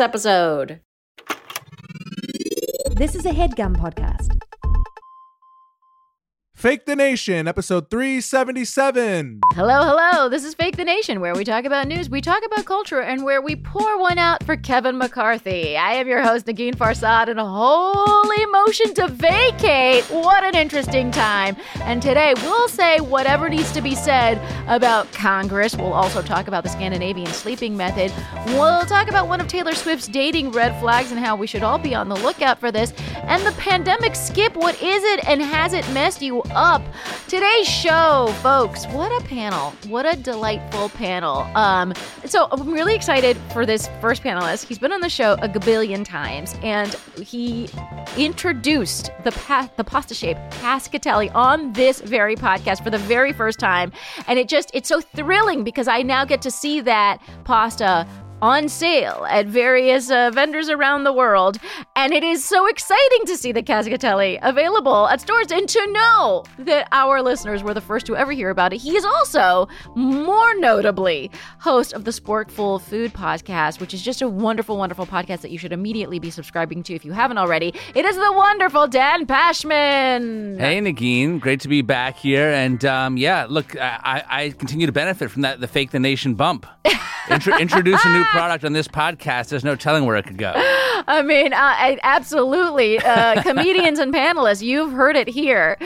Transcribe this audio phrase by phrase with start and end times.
[0.00, 0.80] episode.
[2.96, 4.38] This is a headgum podcast.
[6.64, 9.42] Fake the Nation, episode 377.
[9.52, 10.30] Hello, hello.
[10.30, 13.22] This is Fake the Nation, where we talk about news, we talk about culture, and
[13.22, 15.76] where we pour one out for Kevin McCarthy.
[15.76, 20.04] I am your host, Negin Farsad, and a holy motion to vacate.
[20.04, 21.54] What an interesting time.
[21.82, 25.76] And today we'll say whatever needs to be said about Congress.
[25.76, 28.10] We'll also talk about the Scandinavian sleeping method.
[28.46, 31.78] We'll talk about one of Taylor Swift's dating red flags and how we should all
[31.78, 32.94] be on the lookout for this.
[33.24, 36.82] And the pandemic skip, what is it and has it messed you up.
[37.28, 39.72] Today's show, folks, what a panel.
[39.88, 41.38] What a delightful panel.
[41.56, 41.92] Um,
[42.24, 44.66] so I'm really excited for this first panelist.
[44.66, 47.68] He's been on the show a gabillion times and he
[48.16, 53.58] introduced the pa- the pasta shape cascatelli on this very podcast for the very first
[53.58, 53.92] time.
[54.28, 58.06] And it just it's so thrilling because I now get to see that pasta
[58.44, 61.58] on sale at various uh, vendors around the world.
[61.96, 66.44] And it is so exciting to see the Cascatelli available at stores and to know
[66.58, 68.82] that our listeners were the first to ever hear about it.
[68.82, 74.28] He is also, more notably, host of the Sporkful Food Podcast, which is just a
[74.28, 77.72] wonderful, wonderful podcast that you should immediately be subscribing to if you haven't already.
[77.94, 80.60] It is the wonderful Dan Pashman.
[80.60, 81.40] Hey, Negin.
[81.40, 82.50] Great to be back here.
[82.50, 86.34] And um, yeah, look, I, I continue to benefit from that, the Fake the Nation
[86.34, 86.66] bump.
[87.30, 89.48] Intro- introduce a new product on this podcast.
[89.48, 90.52] There's no telling where it could go.
[90.56, 92.98] I mean, uh, I, absolutely.
[92.98, 95.76] Uh, comedians and panelists, you've heard it here.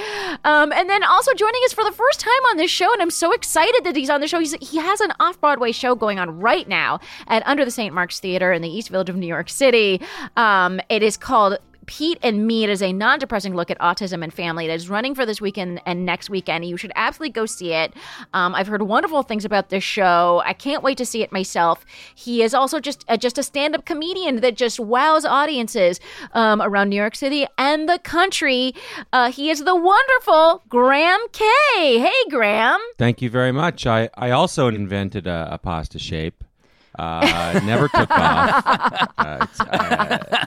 [0.45, 3.11] Um, and then also joining us for the first time on this show, and I'm
[3.11, 4.39] so excited that he's on the show.
[4.39, 7.95] He's, he has an off Broadway show going on right now at Under the St.
[7.95, 10.01] Mark's Theater in the East Village of New York City.
[10.37, 12.63] Um, it is called Pete and Me.
[12.65, 14.67] It is a non depressing look at autism and family.
[14.67, 16.67] It is running for this weekend and next weekend.
[16.67, 17.95] You should absolutely go see it.
[18.35, 20.43] Um, I've heard wonderful things about this show.
[20.45, 21.85] I can't wait to see it myself.
[22.15, 25.99] He is also just uh, just a stand up comedian that just wows audiences
[26.33, 28.75] um, around New York City and the country.
[29.13, 31.99] Uh, he is the wonderful Graham Kay.
[31.99, 32.81] Hey, Graham.
[32.99, 33.87] Thank you very much.
[33.87, 36.45] I, I also invented a, a pasta shape.
[36.99, 38.65] Uh, never took off.
[39.19, 40.47] Uh, it's, uh,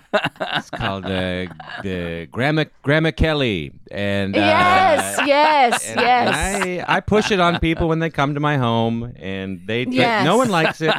[0.57, 1.45] it's called uh,
[1.83, 6.35] the Grandma Grandma Kelly, and uh, yes, yes, and, yes.
[6.87, 10.25] I I push it on people when they come to my home, and they Yes.
[10.25, 10.93] no one likes it.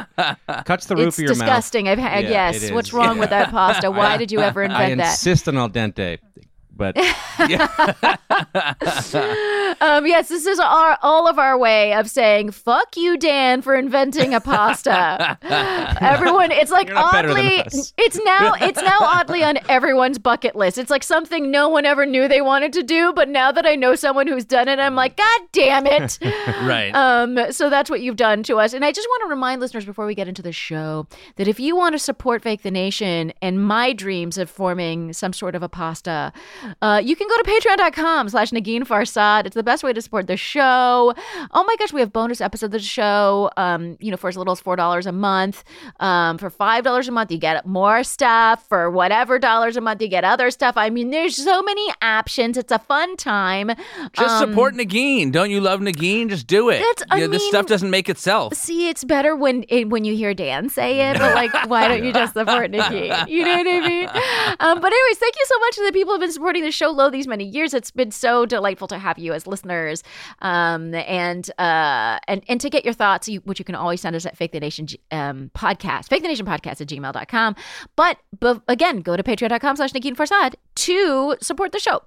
[0.65, 1.87] Cuts the roof it's of your disgusting.
[1.87, 2.71] I've had Yeah, yes.
[2.71, 3.91] What's wrong with that pasta?
[3.91, 4.77] Why I- did you ever mouth.
[4.77, 5.11] I invent that?
[5.11, 6.17] insist on al dente,
[6.75, 6.97] but
[9.81, 13.75] Um, yes, this is our all of our way of saying "fuck you, Dan," for
[13.75, 15.37] inventing a pasta.
[16.01, 20.19] Everyone, it's like You're not better than oddly, it's now it's now oddly on everyone's
[20.19, 20.77] bucket list.
[20.77, 23.75] It's like something no one ever knew they wanted to do, but now that I
[23.75, 26.19] know someone who's done it, I'm like, God damn it!
[26.63, 26.91] Right.
[26.91, 28.73] Um, so that's what you've done to us.
[28.73, 31.59] And I just want to remind listeners before we get into the show that if
[31.59, 35.63] you want to support Fake the Nation and my dreams of forming some sort of
[35.63, 36.31] a pasta,
[36.81, 39.45] uh, you can go to patreon.com slash Negin Farsad.
[39.45, 41.13] It's the best way to support the show.
[41.51, 44.37] Oh my gosh, we have bonus episodes of the show, um, you know, for as
[44.37, 45.63] little as $4 a month.
[45.99, 48.67] Um, for $5 a month, you get more stuff.
[48.67, 50.75] For whatever dollars a month, you get other stuff.
[50.77, 52.57] I mean, there's so many options.
[52.57, 53.71] It's a fun time.
[54.13, 55.31] Just Um, support Negin.
[55.31, 56.29] Don't you love Negin?
[56.29, 56.79] Just do it.
[56.79, 58.53] That's- I Yeah, this mean- stuff doesn't make itself.
[58.55, 62.03] See, it's better when it, when you hear Dan say it, but like, why don't
[62.03, 63.27] you just support Negin?
[63.27, 64.09] You know what I mean?
[64.59, 66.89] Um, but anyways, thank you so much to the people who've been supporting the show
[66.89, 67.73] low these many years.
[67.73, 70.03] It's been so delightful to have you as listeners,
[70.41, 74.15] um, and uh, and and to get your thoughts, you, which you can always send
[74.15, 77.55] us at Fake the Nation um, podcast, Fake the Nation podcast at gmail.com.
[77.95, 82.03] But but again, go to patreon.com slash Nikki Farsad to support the show.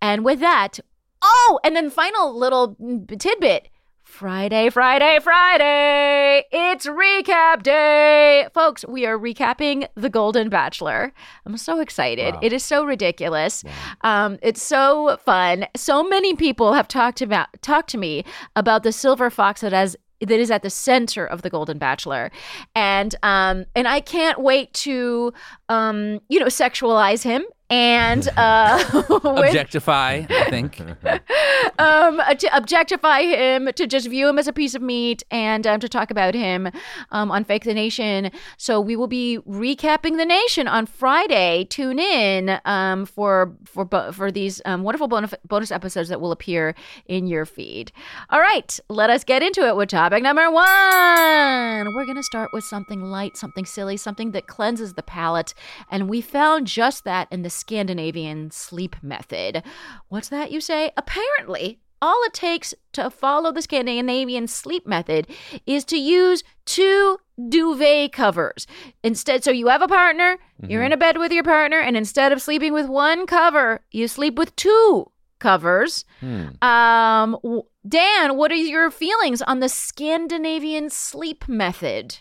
[0.00, 0.78] And with that,
[1.22, 2.76] oh, and then final little
[3.18, 3.68] tidbit.
[4.10, 6.44] Friday, Friday, Friday.
[6.50, 8.48] It's recap day.
[8.52, 11.12] Folks, we are recapping The Golden Bachelor.
[11.46, 12.34] I'm so excited.
[12.34, 12.40] Wow.
[12.42, 13.64] It is so ridiculous.
[14.02, 15.66] Um, it's so fun.
[15.76, 18.24] So many people have talked about talked to me
[18.56, 22.30] about the silver fox that has that is at the center of the Golden Bachelor,
[22.74, 25.32] and um, and I can't wait to
[25.68, 28.84] um, you know sexualize him and uh,
[29.24, 30.80] Objectify, I think.
[31.78, 35.78] um, to objectify him, to just view him as a piece of meat, and um,
[35.78, 36.68] to talk about him
[37.12, 38.32] um, on Fake the Nation.
[38.56, 41.64] So we will be recapping the nation on Friday.
[41.70, 46.74] Tune in um, for for for these um, wonderful bonus bonus episodes that will appear
[47.06, 47.92] in your feed.
[48.30, 51.94] All right, let us get into it with topic number one.
[51.94, 55.54] We're gonna start with something light, something silly, something that cleanses the palate,
[55.88, 59.62] and we found just that in the Scandinavian sleep method.
[60.08, 60.90] What's that, you say?
[60.96, 65.26] Apparently, all it takes to follow the Scandinavian sleep method
[65.66, 67.18] is to use two
[67.48, 68.66] duvet covers.
[69.02, 72.32] Instead, so you have a partner, you're in a bed with your partner, and instead
[72.32, 76.04] of sleeping with one cover, you sleep with two covers.
[76.20, 76.48] Hmm.
[76.62, 82.18] Um, Dan, what are your feelings on the Scandinavian sleep method?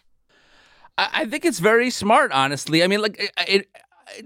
[0.98, 2.84] I, I think it's very smart, honestly.
[2.84, 3.68] I mean, like it.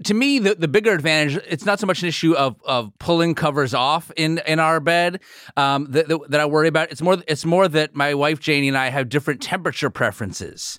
[0.04, 3.34] To me, the, the bigger advantage, it's not so much an issue of, of pulling
[3.34, 5.20] covers off in, in our bed
[5.56, 6.90] um, that, that, that I worry about.
[6.90, 10.78] It's more it's more that my wife Janie and I have different temperature preferences.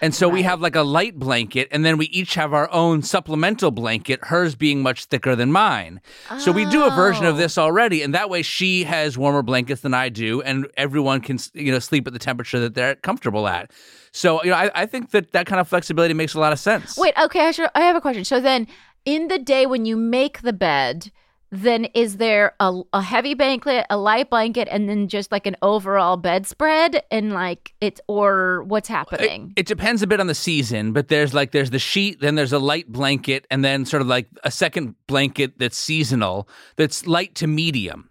[0.00, 3.02] And so we have like a light blanket, and then we each have our own
[3.02, 6.00] supplemental blanket, hers being much thicker than mine.
[6.38, 7.38] So we do a version of Oh.
[7.38, 11.38] this already, and that way she has warmer blankets than I do, and everyone can
[11.54, 13.70] you know sleep at the temperature that they're comfortable at.
[14.12, 16.58] So you know, I, I think that that kind of flexibility makes a lot of
[16.58, 16.96] sense.
[16.98, 18.24] Wait, okay, I, should, I have a question.
[18.24, 18.66] So then,
[19.04, 21.10] in the day when you make the bed,
[21.54, 25.54] then is there a, a heavy blanket, a light blanket, and then just like an
[25.60, 29.52] overall bedspread, and like it's or what's It, happening?
[29.54, 32.54] it depends a bit on the season, but there's like there's the sheet, then there's
[32.54, 37.34] a light blanket, and then sort of like a second blanket that's seasonal, that's light
[37.36, 38.08] to medium.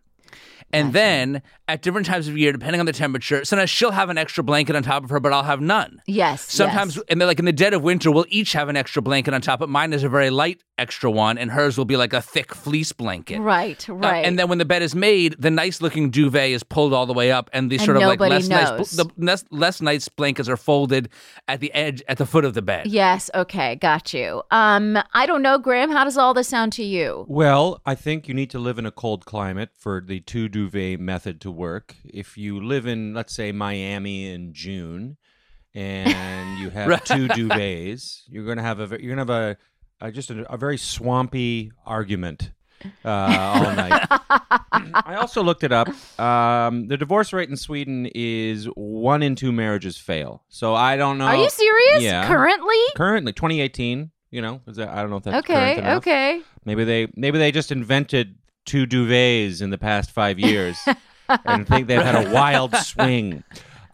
[0.73, 4.17] And then at different times of year, depending on the temperature, sometimes she'll have an
[4.17, 6.01] extra blanket on top of her, but I'll have none.
[6.07, 6.41] yes.
[6.51, 7.05] Sometimes, yes.
[7.09, 9.41] and then like in the dead of winter, we'll each have an extra blanket on
[9.41, 12.21] top, but mine is a very light extra one, and hers will be like a
[12.21, 13.39] thick fleece blanket.
[13.39, 14.25] Right, Uh, right.
[14.25, 17.13] and then when the bed is made, the nice looking duvet is pulled all the
[17.13, 18.79] way up, and the And sort of like less knows.
[18.79, 21.09] nice, the less, less nice blankets are folded
[21.47, 22.87] at the edge, at the foot of the bed.
[22.87, 23.29] yes.
[23.35, 24.41] Okay, got you.
[24.51, 25.91] Um, I don't know, Graham.
[25.91, 27.25] How does all this sound to you?
[27.27, 30.99] Well, I think you need to live in a cold climate for the two duvet
[30.99, 31.95] method to work.
[32.03, 35.17] If you live in, let's say, Miami in June,
[35.73, 39.57] and you have two duvets, you're gonna have a you're gonna have
[40.01, 42.51] a, a just a, a very swampy argument
[43.05, 44.07] uh, all night.
[44.71, 45.87] I also looked it up.
[46.19, 50.43] Um, the divorce rate in Sweden is one in two marriages fail.
[50.49, 51.25] So I don't know.
[51.25, 52.03] Are you serious?
[52.03, 52.27] yeah.
[52.27, 52.75] Currently?
[52.95, 54.11] Currently, 2018.
[54.33, 56.41] You know, is that, I don't know if that's Okay, okay.
[56.63, 60.77] Maybe they maybe they just invented two duvets in the past five years
[61.45, 63.43] and think they've had a wild swing.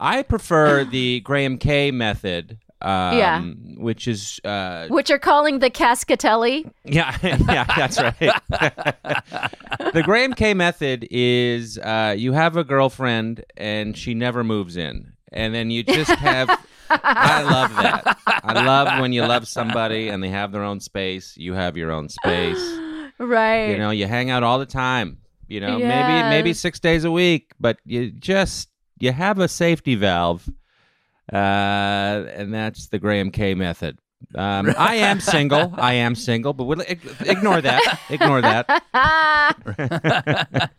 [0.00, 2.58] I prefer the Graham Kay method.
[2.80, 3.42] Um, Yeah.
[3.82, 6.70] which is uh, Which are calling the Cascatelli.
[6.84, 8.14] yeah, yeah, that's right.
[9.92, 15.12] the Graham Kay method is uh, you have a girlfriend and she never moves in,
[15.32, 16.48] and then you just have.
[16.90, 18.18] I love that.
[18.26, 21.36] I love when you love somebody and they have their own space.
[21.36, 22.58] You have your own space.
[23.18, 23.70] Right.
[23.70, 25.18] You know, you hang out all the time.
[25.48, 25.88] You know, Yes.
[25.88, 28.68] maybe maybe six days a week, but you just
[29.00, 30.48] you have a safety valve,
[31.32, 33.98] uh, and that's the Graham Kay method.
[34.34, 35.72] Um, I am single.
[35.78, 37.98] I am single, but we'll, ignore that.
[38.10, 38.66] Ignore that.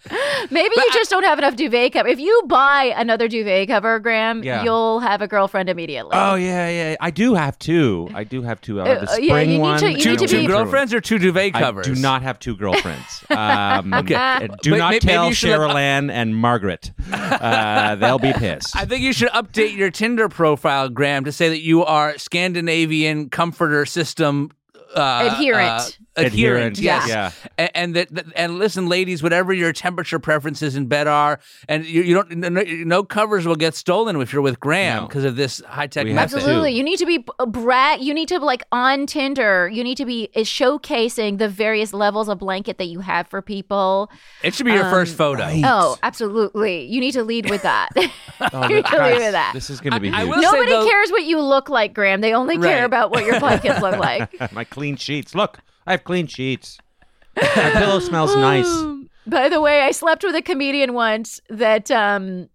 [0.52, 2.08] Maybe you just don't have enough duvet cover.
[2.08, 4.64] If you buy another duvet cover, Graham, Yeah.
[4.64, 6.12] you'll have a girlfriend immediately.
[6.14, 6.96] Oh yeah, yeah.
[7.00, 8.10] I do have two.
[8.14, 8.82] I do have two.
[8.82, 9.80] I have the Uh, spring yeah, you need one.
[9.80, 11.88] to- you two, need to two be- girlfriends or two duvet covers?
[11.88, 13.24] I do not have two girlfriends.
[13.32, 14.16] Um, Okay.
[14.16, 16.92] uh, Do But not maybe tell you Cheryl Ann and Margaret.
[17.40, 18.76] Uh, they'll be pissed.
[18.76, 23.29] I think you should update your Tinder profile, Graham, to say that you are Scandinavian
[23.30, 24.52] comforter system
[24.96, 25.98] uh, Adherent.
[26.24, 27.08] Uh, adherent, Adherent, yes.
[27.10, 27.32] yeah.
[27.58, 31.86] And, and that, that- and listen, ladies, whatever your temperature preferences in bed are, and
[31.86, 35.08] you, you don't, no, no covers will get stolen if you're with Graham No.
[35.08, 36.20] because of this high tech We to.
[36.20, 36.74] Absolutely.
[36.74, 38.02] You need to be a brat.
[38.02, 39.70] You need to like on Tinder.
[39.70, 43.42] You need to be uh, showcasing the various levels of blanket that you have for
[43.42, 44.10] people.
[44.44, 45.48] It should be your first photo.
[45.64, 46.84] Oh, absolutely.
[46.86, 47.90] You need to lead with that.
[48.54, 49.52] Oh, you need to lead with that.
[49.54, 50.30] This is going to be I huge.
[50.30, 52.22] will- say, Nobody though- cares what you look like, Graham.
[52.22, 52.84] They only care Right.
[52.86, 54.52] about what your blankets look like.
[54.54, 55.36] My clean sheets.
[55.36, 56.78] Look, I have clean sheets.
[57.36, 58.70] My pillow smells nice.
[59.28, 62.48] By the way, I slept with a comedian once that um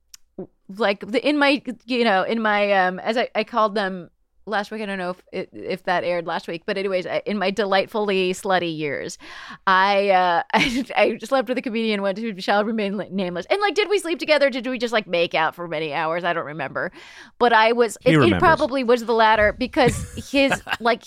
[0.68, 4.08] like the, in my you know, in my um as I, I called them
[4.46, 7.22] last week, I don't know if it, if that aired last week, but anyways, I-
[7.26, 9.18] in my delightfully slutty years,
[9.66, 13.46] I uh I, I slept with a comedian once who shall remain nameless.
[13.50, 14.48] And like did we sleep together?
[14.48, 16.22] Did we just like make out for many hours?
[16.22, 16.92] I don't remember.
[17.40, 21.04] But I was it, it probably was the latter because his like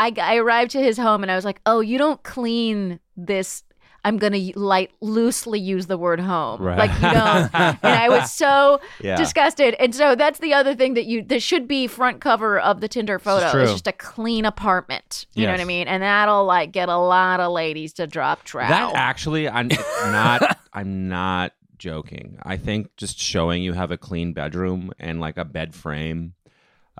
[0.00, 3.62] I, I arrived to his home and I was like, "Oh, you don't clean this."
[4.02, 6.78] I'm gonna light loosely use the word home, Right.
[6.78, 7.50] like you don't.
[7.54, 9.16] and I was so Yeah.
[9.16, 9.74] disgusted.
[9.78, 12.88] And so that's the other thing that you that should be front cover of the
[12.88, 13.60] Tinder photo.
[13.60, 15.26] It's just a clean apartment.
[15.34, 15.86] You know what I mean?
[15.86, 18.70] And that'll like get a lot of ladies to drop trout.
[18.70, 20.58] That actually, I'm not.
[20.72, 22.38] I'm not joking.
[22.42, 26.32] I think just showing you have a clean bedroom and like a bed frame.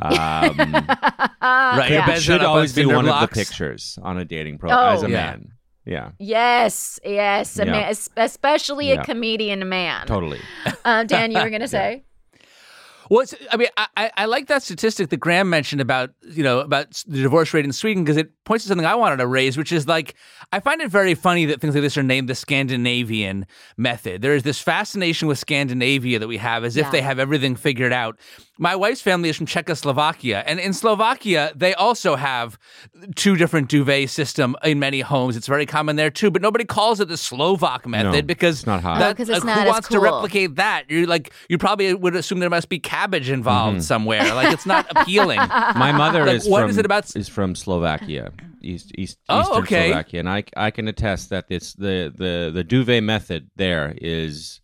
[0.03, 0.57] Um,
[1.43, 2.07] Right, your yeah.
[2.07, 4.59] bed's should not up on always be cinder one of the pictures on a dating
[4.59, 4.95] profile Oh.
[4.95, 5.17] as a Yeah.
[5.17, 5.53] man.
[5.87, 7.73] Yeah, Yes, yes, a Yeah.
[7.73, 9.01] man, especially Yeah.
[9.01, 10.07] a comedian man.
[10.07, 10.41] totally.
[10.85, 12.05] Um, Dan, you were gonna say?
[13.09, 16.45] Well, it's, I mean, I, I- I like that statistic that Graham mentioned about you
[16.45, 19.27] know about the divorce rate in Sweden because it points to something I wanted to
[19.27, 20.15] raise, which is like
[20.53, 24.23] I find it very funny that things like this are named the Scandinavian method.
[24.23, 27.93] There is this fascination with Scandinavia that we have, as if they have everything figured
[27.93, 28.17] out.
[28.63, 32.59] My wife's family is from Czechoslovakia, and in Slovakia they also have
[33.17, 35.35] two different duvet system in many homes.
[35.35, 38.83] It's very common there too, but nobody calls it the Slovak method because it's not
[38.83, 38.99] hot.
[38.99, 40.85] That- 'cause it's uh, not who as wants to replicate that?
[40.91, 43.93] You're like you probably would assume there must be cabbage involved Mm-hmm.
[43.93, 44.35] somewhere.
[44.35, 45.39] Like it's not appealing.
[45.87, 49.41] My mother Like, is what from is it about- is from Slovakia, east east Oh,
[49.41, 49.89] eastern okay.
[49.89, 54.61] Slovakia, and I I can attest that this the the the duvet method there is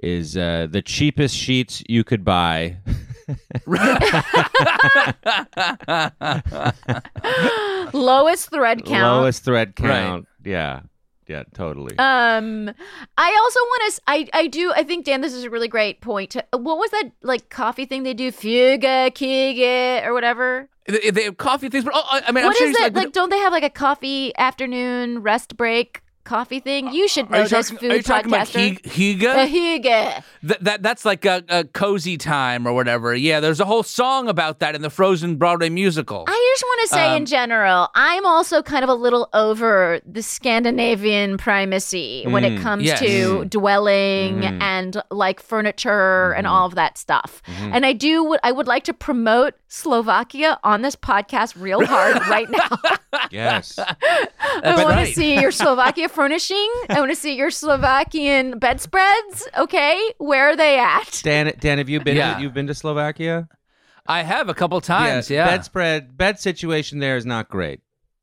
[0.00, 2.76] is uh, the cheapest sheets you could buy.
[7.92, 9.22] Lowest thread count.
[9.22, 9.88] Lowest thread Right.
[10.02, 10.28] count.
[10.44, 10.80] Yeah,
[11.28, 11.96] yeah, totally.
[11.98, 12.70] Um,
[13.18, 14.00] I also want to.
[14.06, 14.72] I I do.
[14.74, 16.34] I think Dan, this is a really great point.
[16.52, 18.32] What was that like coffee thing they do?
[18.32, 20.68] Fika, Kige, or whatever.
[20.88, 22.94] they, they have coffee things, but oh, I I mean, What I'm is it's that?
[22.94, 26.92] like, Like, don't they have like a coffee afternoon rest break coffee thing?
[26.92, 28.86] You should are know you this talking, food are you talking about podcaster.
[28.86, 29.24] Hi- Hygge?
[29.24, 33.14] A Th- that that's like a, a cozy time or whatever.
[33.14, 36.24] Yeah, there's a whole song about that in the Frozen Broadway musical.
[36.28, 40.00] I just want to say, in Um, general, I'm also kind of a little over
[40.06, 42.98] the Scandinavian primacy when it Mm, comes yes.
[43.00, 44.62] to dwelling Mhm.
[44.62, 47.42] and like furniture and all of that stuff.
[47.60, 52.16] And I do, would I would like to promote Slovakia on this podcast real hard
[52.28, 52.68] right now.
[53.30, 53.78] yes.
[53.78, 55.06] I want right.
[55.08, 56.70] to see your Slovakia furnishing.
[56.88, 59.48] I want to see your Slovakian bedspreads.
[59.58, 61.20] Okay, where are they at?
[61.24, 62.16] Dan, Dan, have you been?
[62.16, 62.36] Yeah.
[62.36, 63.48] To, you've been to Slovakia?
[64.06, 65.30] I have a couple times.
[65.30, 67.80] Yeah, Bedspread, bed situation there is not great.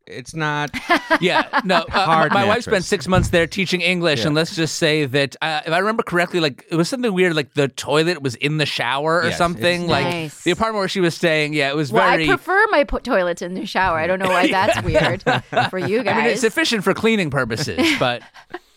[0.10, 0.72] It's not.
[1.22, 1.62] yeah.
[1.63, 4.28] No, uh, Hard my wife spent six months there teaching English, Yeah.
[4.28, 7.36] and let's just say that uh, if I remember correctly, like it was something weird,
[7.36, 9.88] like the toilet was in the shower or Yes, something.
[9.88, 10.44] Like Nice.
[10.44, 12.25] the apartment where she was staying, yeah, it was Well, very.
[12.25, 13.98] I prefer my po- toilets in the shower.
[14.00, 15.22] I don't know why that's weird
[15.70, 16.13] for you guys.
[16.16, 18.22] I mean, it's efficient for cleaning purposes, but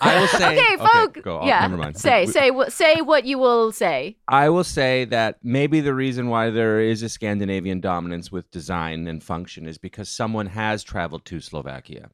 [0.00, 0.58] I will say.
[0.58, 1.22] okay, folk.
[1.22, 1.40] go.
[1.40, 1.60] Oh, yeah.
[1.62, 1.98] never mind.
[1.98, 4.16] Say, say, say what you will say.
[4.28, 9.06] I will say that maybe the reason why there is a Scandinavian dominance with design
[9.06, 12.10] and function is because someone has traveled to Slovakia.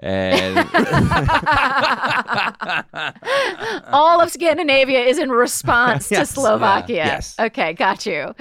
[0.00, 0.58] And
[3.92, 6.96] All of Scandinavia is in response to Slovakia.
[6.96, 7.34] yeah, yes.
[7.38, 8.22] Okay, got you.
[8.24, 8.34] Um,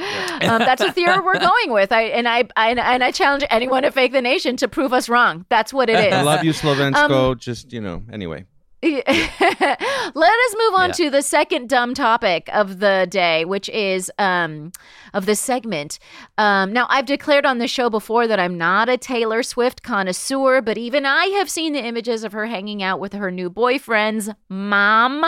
[0.60, 1.92] that's a theory we're going with.
[1.92, 5.10] I and I, I and I challenge anyone to fake the nation to prove us
[5.10, 5.46] wrong.
[5.50, 6.14] That's what it is.
[6.14, 7.32] I love you, Slovensko.
[7.34, 8.46] Um, just, you know, anyway.
[8.84, 10.94] Let us move on Yeah.
[10.94, 14.72] to the second dumb topic of the day, which is um,
[15.14, 16.00] of this segment.
[16.38, 20.62] Um, now, I've declared on the show before that I'm not a Taylor Swift connoisseur,
[20.62, 24.30] but even I have seen the images of her hanging out with her new boyfriend's
[24.50, 25.26] mom.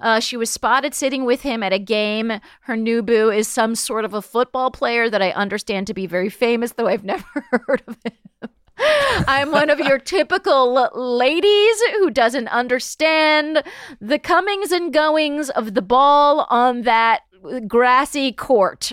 [0.00, 2.32] Uh, she was spotted sitting with him at a game.
[2.62, 6.06] Her new boo is some sort of a football player that I understand to be
[6.06, 8.50] very famous, though I've never heard of him.
[8.78, 13.62] I'm one of your typical ladies who doesn't understand
[14.00, 17.22] the comings and goings of the ball on that
[17.66, 18.92] grassy court.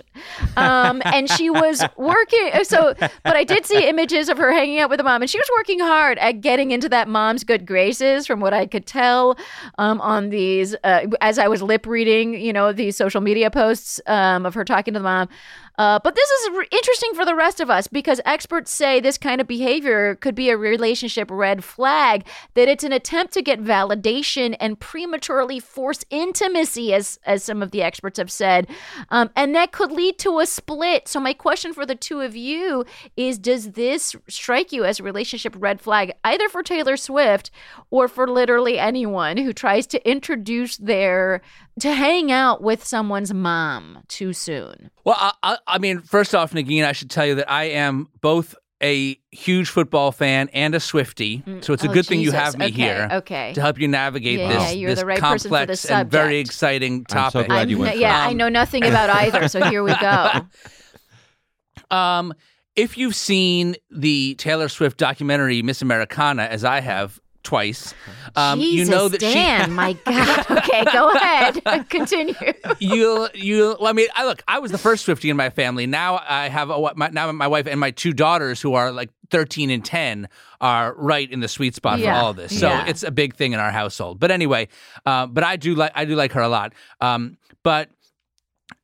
[0.55, 2.51] Um, and she was working.
[2.63, 5.39] So, but I did see images of her hanging out with the mom, and she
[5.39, 9.37] was working hard at getting into that mom's good graces, from what I could tell
[9.77, 13.99] um, on these, uh, as I was lip reading, you know, these social media posts
[14.05, 15.27] um, of her talking to the mom.
[15.77, 19.17] Uh, but this is r- interesting for the rest of us because experts say this
[19.17, 23.61] kind of behavior could be a relationship red flag, that it's an attempt to get
[23.61, 28.67] validation and prematurely force intimacy, as, as some of the experts have said.
[29.09, 31.07] Um, and that could lead to a split.
[31.07, 32.85] So, my question for the two of you
[33.17, 37.51] is Does this strike you as a relationship red flag, either for Taylor Swift
[37.89, 41.41] or for literally anyone who tries to introduce their
[41.81, 44.91] to hang out with someone's mom too soon?
[45.03, 48.07] Well, I, I, I mean, first off, Negin, I should tell you that I am
[48.21, 51.41] both a huge football fan and a Swifty.
[51.61, 53.53] So it's a Oh, good thing you have me Okay, here okay.
[53.53, 55.91] to help you navigate Yeah, this, yeah, you're this the right person for complex this
[55.91, 56.49] and very subject.
[56.49, 57.47] exciting I'm so topic.
[57.47, 58.29] glad you I'm- went yeah, first.
[58.31, 60.29] I know nothing about either, so here we go.
[61.91, 62.33] Um,
[62.75, 67.93] if you've seen the Taylor Swift documentary Miss Americana, as I have twice,
[68.35, 70.51] um, Jesus, you know that Dan, my God.
[70.51, 71.61] Okay, go ahead.
[71.89, 72.33] Continue.
[72.79, 73.77] you you.
[73.79, 74.43] Well, I mean, I look.
[74.47, 75.87] I was the first Swifty in my family.
[75.87, 79.09] Now I have a, my, now my wife and my two daughters who are like
[79.29, 80.27] 13 and 10
[80.61, 82.59] are right in the sweet spot Yeah, for all of this.
[82.59, 82.85] So yeah.
[82.87, 84.19] it's a big thing in our household.
[84.19, 84.67] But anyway,
[85.05, 86.73] uh, but I do like I do like her a lot.
[87.01, 87.89] Um, but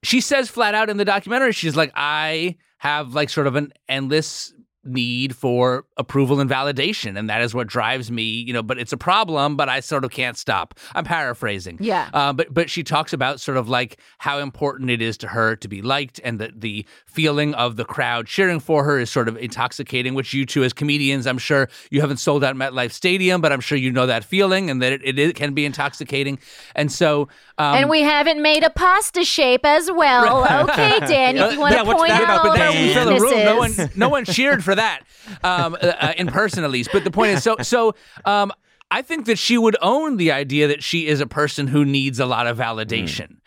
[0.04, 3.74] she says flat out in the documentary, she's like, I have like sort of an
[3.88, 4.54] endless
[4.84, 8.92] need for approval and validation and that is what drives me you know but it's
[8.92, 12.10] a problem but i sort of can't stop i'm paraphrasing Yeah.
[12.14, 15.56] uh, but but she talks about sort of like how important it is to her
[15.58, 19.28] to be liked and that the feeling of the crowd cheering for her is sort
[19.28, 23.40] of intoxicating which you two as comedians i'm sure you haven't sold out metlife stadium
[23.40, 26.40] but i'm sure you know that feeling and that it, it, is- can be intoxicating
[26.76, 30.48] and so um, and we haven't made a pasta shape as well.
[30.72, 33.06] Okay, Dan, if you want Yeah, to what's point out about all the the fill
[33.06, 33.32] the room.
[33.46, 33.98] No one, weaknesses.
[33.98, 35.02] no one cheered for that
[35.44, 36.90] um, uh, uh, in person, at least.
[36.92, 37.96] But the point is, so so.
[38.26, 38.52] Um,
[38.94, 42.20] I think that she would own the idea that she is a person who needs
[42.20, 43.38] a lot of validation.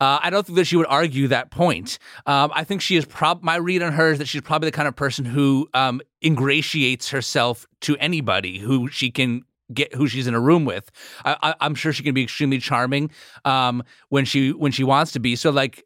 [0.00, 1.98] Uh, I don't think that she would argue that point.
[2.24, 3.42] Um, I think she is prob.
[3.42, 7.10] My read on her is that she's probably the kind of person who um, ingratiates
[7.10, 9.42] herself to anybody who she can
[9.74, 10.90] get who she's in a room with.
[11.22, 13.10] I, I, I'm sure she can be extremely charming
[13.44, 15.36] um, when she when she wants to be.
[15.36, 15.84] So like.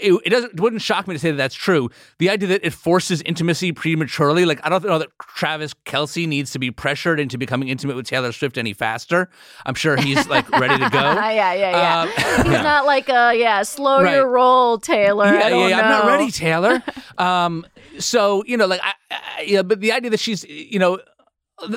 [0.00, 1.88] It, it doesn't it wouldn't shock me to say that that's true.
[2.18, 6.50] The idea that it forces intimacy prematurely, like I don't know that Travis Kelce needs
[6.52, 9.28] to be pressured into becoming intimate with Taylor Swift any faster.
[9.66, 10.98] I'm sure he's like ready to go.
[11.00, 12.00] yeah, yeah, yeah.
[12.02, 12.08] Um,
[12.52, 14.14] He's not like a yeah, slow Right.
[14.14, 15.26] your roll, Taylor.
[15.26, 15.80] yeah, yeah, yeah.
[15.80, 16.82] I'm not ready, Taylor.
[17.18, 17.66] um,
[17.98, 21.00] so you know, like, I, I, yeah, but the idea that she's, you know,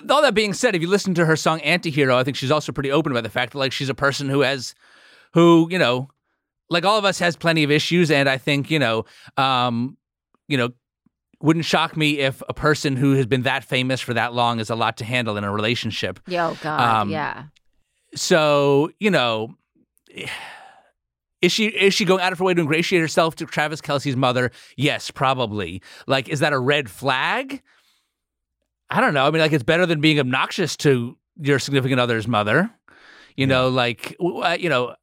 [0.09, 2.71] all that being said, if you listen to her song "Antihero," I think she's also
[2.71, 4.75] pretty open about the fact that like she's a person who has,
[5.33, 6.09] who you know,
[6.71, 9.05] like all of us has plenty of issues, and I think you know,
[9.37, 9.97] um,
[10.47, 10.69] you know.
[11.43, 14.69] Wouldn't shock me if a person who has been that famous for that long is
[14.69, 16.19] a lot to handle in a relationship.
[16.27, 17.45] Yo, God, Um, yeah.
[18.13, 19.55] So, you know,
[21.41, 24.15] is she is she going out of her way to ingratiate herself to Travis Kelce's
[24.15, 24.51] mother?
[24.77, 25.81] Yes, probably.
[26.05, 27.63] Like, is that a red flag?
[28.91, 29.25] I don't know.
[29.25, 32.69] I mean, like, it's better than being obnoxious to your significant other's mother.
[33.35, 34.93] You know, like, uh, you know,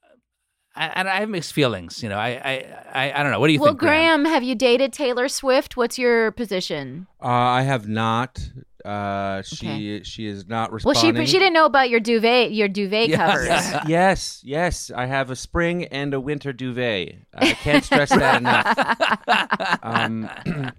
[0.76, 2.02] I, I have mixed feelings.
[2.02, 3.40] You know, I, I, I, I don't know.
[3.40, 4.22] What do you Well, think, Graham?
[4.22, 5.76] Graham, have you dated Taylor Swift?
[5.76, 7.06] What's your position?
[7.22, 8.38] Uh, I have not.
[8.84, 11.14] Uh, she she is not responding.
[11.16, 13.18] Well, she she didn't know about your duvet your duvet Yes.
[13.18, 13.46] covers.
[13.48, 14.90] Yes, yes, yes.
[14.94, 17.16] I have a spring and a winter duvet.
[17.34, 19.78] I can't stress that enough.
[19.82, 20.30] Um,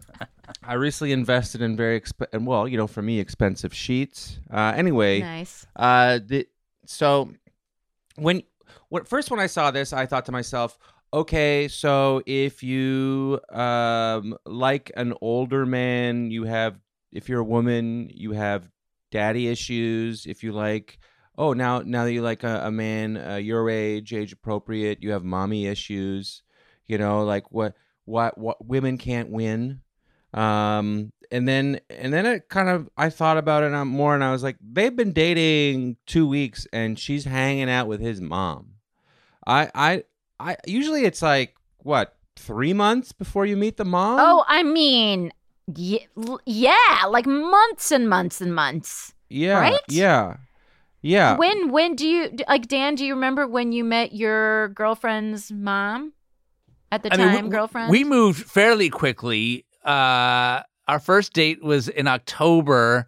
[0.63, 4.39] I recently invested in very exp- and well, you know, for me, expensive sheets.
[4.52, 5.65] Uh, anyway, Nice.
[5.75, 6.47] uh, the,
[6.86, 7.32] so
[8.15, 8.43] when,
[8.89, 10.78] when first when I saw this, I thought to myself,
[11.13, 16.80] okay, so if you um, like an older man, you have
[17.12, 18.69] if you're a woman, you have
[19.12, 20.25] daddy issues.
[20.25, 20.99] If you like,
[21.38, 25.12] oh now now that you like a, a man uh, your age, age appropriate, you
[25.12, 26.43] have mommy issues.
[26.88, 27.75] You know, like what
[28.06, 29.82] what what women can't win.
[30.34, 34.32] Um, and then and then it kind of I thought about it more, and I
[34.32, 38.79] was like, they've been dating two weeks, and she's hanging out with his mom.
[39.49, 40.03] I I
[40.39, 44.19] I usually it's like what three months before you meet the mom.
[44.21, 45.31] Oh, I mean,
[45.67, 49.13] y- l- yeah, like months and months and months.
[49.29, 49.79] yeah, right?
[49.89, 50.38] yeah,
[51.01, 51.35] yeah.
[51.38, 52.95] When when do you like Dan?
[52.95, 56.13] Do you remember when you met your girlfriend's mom?
[56.91, 57.89] At the I time, mean, we- girlfriend.
[57.91, 59.65] We moved fairly quickly.
[59.85, 63.07] Uh, our first date was in October,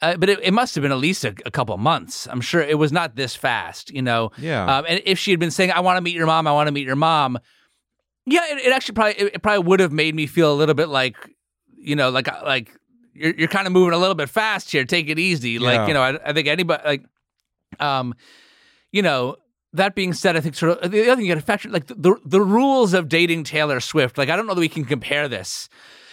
[0.00, 2.26] uh, but it, it must have been at least a, a couple months.
[2.30, 4.30] I'm sure it was not this fast, you know.
[4.38, 4.78] Yeah.
[4.78, 6.68] Um, and if she had been saying, "I want to meet your mom," I want
[6.68, 7.38] to meet your mom,
[8.26, 10.74] yeah, it, it actually probably it, it probably would have made me feel a little
[10.74, 11.16] bit like,
[11.76, 12.70] you know, like like
[13.14, 14.84] you're you're kind of moving a little bit fast here.
[14.84, 15.60] Take it easy, Yeah.
[15.78, 16.02] like you know.
[16.02, 17.04] I, I think anybody like,
[17.80, 18.14] um,
[18.92, 19.36] you know.
[19.74, 21.88] That being said, I think sort of the other thing you got to factor like
[21.88, 24.16] the, the the rules of dating Taylor Swift.
[24.16, 25.68] Like I don't know that we can compare this.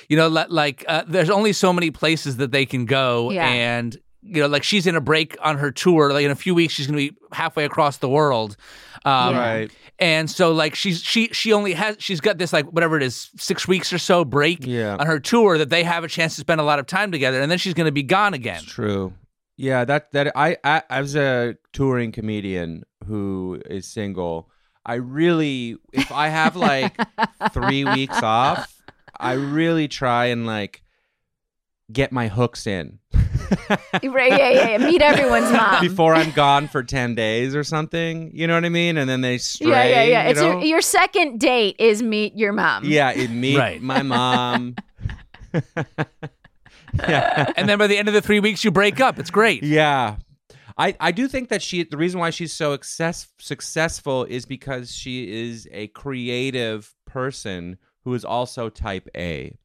[0.09, 3.47] You know, like uh, there's only so many places that they can go, Yeah.
[3.47, 6.11] and you know, like she's in a break on her tour.
[6.13, 8.57] Like in a few weeks, she's going to be halfway across the world.
[9.05, 9.71] Um, Right.
[9.99, 13.29] And so, like she's she she only has she's got this like whatever it is
[13.37, 14.97] six weeks or so break Yeah.
[14.99, 17.39] on her tour that they have a chance to spend a lot of time together,
[17.41, 18.57] and then she's going to be gone again.
[18.61, 19.13] It's true.
[19.57, 24.49] Yeah, that that I, I as a touring comedian who is single,
[24.85, 26.93] I really if I have like
[27.53, 28.74] three weeks off,
[29.19, 30.84] I really try and like
[31.91, 32.99] get my hooks in
[33.69, 34.32] right?
[34.32, 34.78] Yeah, yeah, yeah.
[34.80, 35.80] Meet everyone's mom.
[35.80, 38.32] before I'm gone for ten days or something.
[38.34, 38.97] You know what I mean?
[38.97, 39.69] And then they stray.
[39.69, 40.23] yeah, yeah, yeah.
[40.23, 42.86] you It's your, your second date is meet your mom.
[42.86, 43.82] yeah, it meet Right.
[43.82, 44.75] my mom.
[47.08, 47.51] yeah.
[47.56, 49.19] And then by the end of the three weeks, you break up.
[49.19, 49.63] It's great.
[49.63, 50.17] Yeah.
[50.78, 54.93] I, I do think that she the reason why she's so success, successful is because
[54.93, 59.57] she is a creative person who is also type A.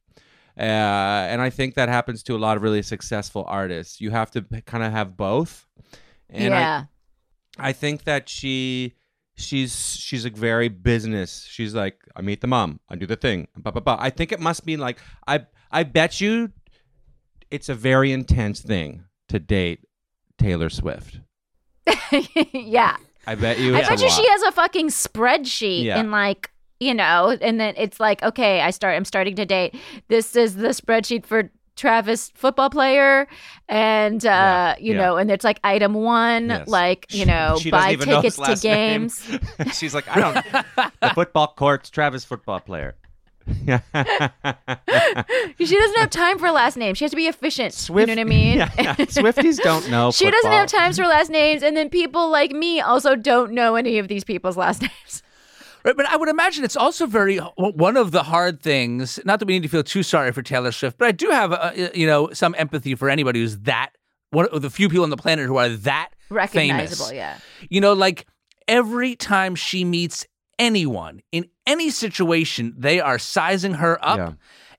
[0.57, 4.01] Uh, and I think that happens to a lot of really successful artists.
[4.01, 5.65] You have to kind of have both.
[6.29, 6.85] And yeah.
[7.57, 8.95] I, I think that she
[9.35, 11.45] she's she's like very business.
[11.49, 13.47] She's like, I meet the mom, I do the thing.
[13.55, 13.97] Blah, blah, blah.
[13.99, 16.51] I think it must be like I I bet you
[17.49, 19.85] it's a very intense thing to date
[20.37, 21.19] Taylor Swift.
[22.53, 22.97] yeah.
[23.27, 23.75] I bet you.
[23.75, 24.15] I bet you lot.
[24.19, 25.99] she has a fucking spreadsheet Yeah.
[25.99, 26.50] and like
[26.81, 28.95] you know, and then it's like, okay, I start.
[28.95, 29.75] I'm starting to date.
[30.07, 33.27] This is the spreadsheet for Travis football player,
[33.69, 34.99] and uh, Yeah, you yeah.
[35.01, 36.67] know, and it's like item one, Yes.
[36.67, 39.25] like you know, She doesn't buy tickets to games.
[39.73, 40.91] She's like, I don't.
[41.01, 42.95] the football courts, Travis football player.
[43.65, 43.79] Yeah.
[45.57, 46.97] she doesn't have time for last names.
[46.97, 47.73] She has to be efficient.
[47.73, 48.57] Swift, You know what I mean?
[48.59, 48.95] Yeah, yeah.
[48.95, 50.11] Swifties don't know.
[50.11, 53.75] She doesn't have times for last names, and then people like me also don't know
[53.75, 55.23] any of these people's last names.
[55.83, 59.19] Right, but I would imagine it's also very one of the hard things.
[59.25, 61.51] Not that we need to feel too sorry for Taylor Swift, but I do have
[61.51, 63.91] uh, you know some empathy for anybody who's that
[64.29, 67.13] one of the few people on the planet who are that Recognizable, famous.
[67.13, 67.37] yeah.
[67.69, 68.27] You know, like
[68.67, 70.25] every time she meets
[70.59, 74.17] anyone in any situation, they are sizing her up.
[74.17, 74.33] Yeah.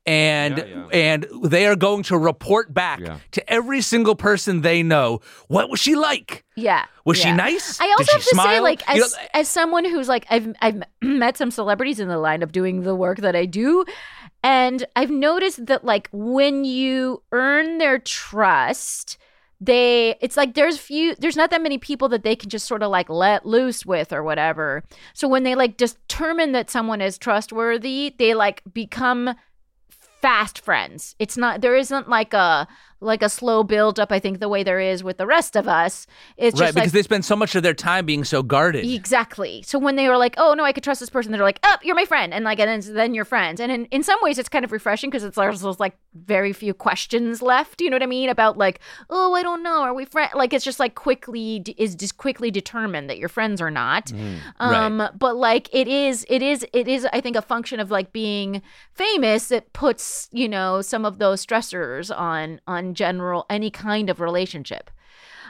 [0.04, 0.86] And Yeah, yeah.
[0.92, 3.18] and they are going to report back Yeah.
[3.32, 5.20] to every single person they know.
[5.46, 6.44] What was she like?
[6.56, 6.84] Yeah.
[7.04, 7.80] Was she nice?
[7.80, 10.26] I Did also she have to say, like, as You know, as someone who's like,
[10.28, 13.84] I've I've met some celebrities in the line of doing the work that I do,
[14.42, 19.18] and I've noticed that like when you earn their trust,
[19.60, 22.82] they it's like there's few there's not that many people that they can just sort
[22.82, 24.82] of like let loose with or whatever.
[25.14, 29.36] So when they like determine that someone is trustworthy, they like become
[30.22, 31.14] fast friends.
[31.18, 32.66] It's not there isn't like a
[33.02, 35.68] like a slow build up I think the way there is with the rest of
[35.68, 36.06] us.
[36.36, 38.86] It's right, just because like they spend so much of their time being so guarded.
[38.86, 39.62] Exactly.
[39.62, 41.76] So when they were like, "Oh no, I could trust this person," they're like, "Oh,
[41.82, 43.60] you're my friend," and like, and then, then you're friends.
[43.60, 46.52] And in, in some ways, it's kind of refreshing because it's there's those like very
[46.52, 47.80] few questions left.
[47.80, 50.52] You know what I mean about like, "Oh, I don't know, are we friends?" Like
[50.52, 54.06] it's just like quickly d- is just quickly determined that you're friends or not.
[54.06, 54.38] Mm-hmm.
[54.60, 57.06] Um, but like it is, it is, it is.
[57.12, 58.62] I think a function of like being
[58.94, 64.20] famous that puts you know some of those stressors on on general any kind of
[64.20, 64.90] relationship.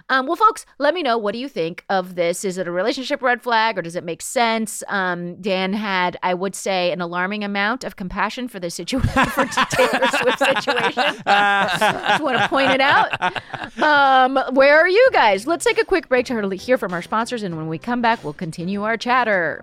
[0.08, 2.44] Um, well, folks, let me know what do you think of this?
[2.44, 4.82] Is it a relationship red flag or does it make sense?
[4.88, 9.46] Um, Dan had, I would say, an alarming amount of compassion for the situation for
[9.46, 11.22] Taylor Swift situation.
[11.26, 13.12] Just want to point it out.
[13.82, 15.46] Um, where are you guys?
[15.46, 18.22] Let's take a quick break to hear from our sponsors, and when we come back,
[18.24, 19.62] we'll continue our chatter.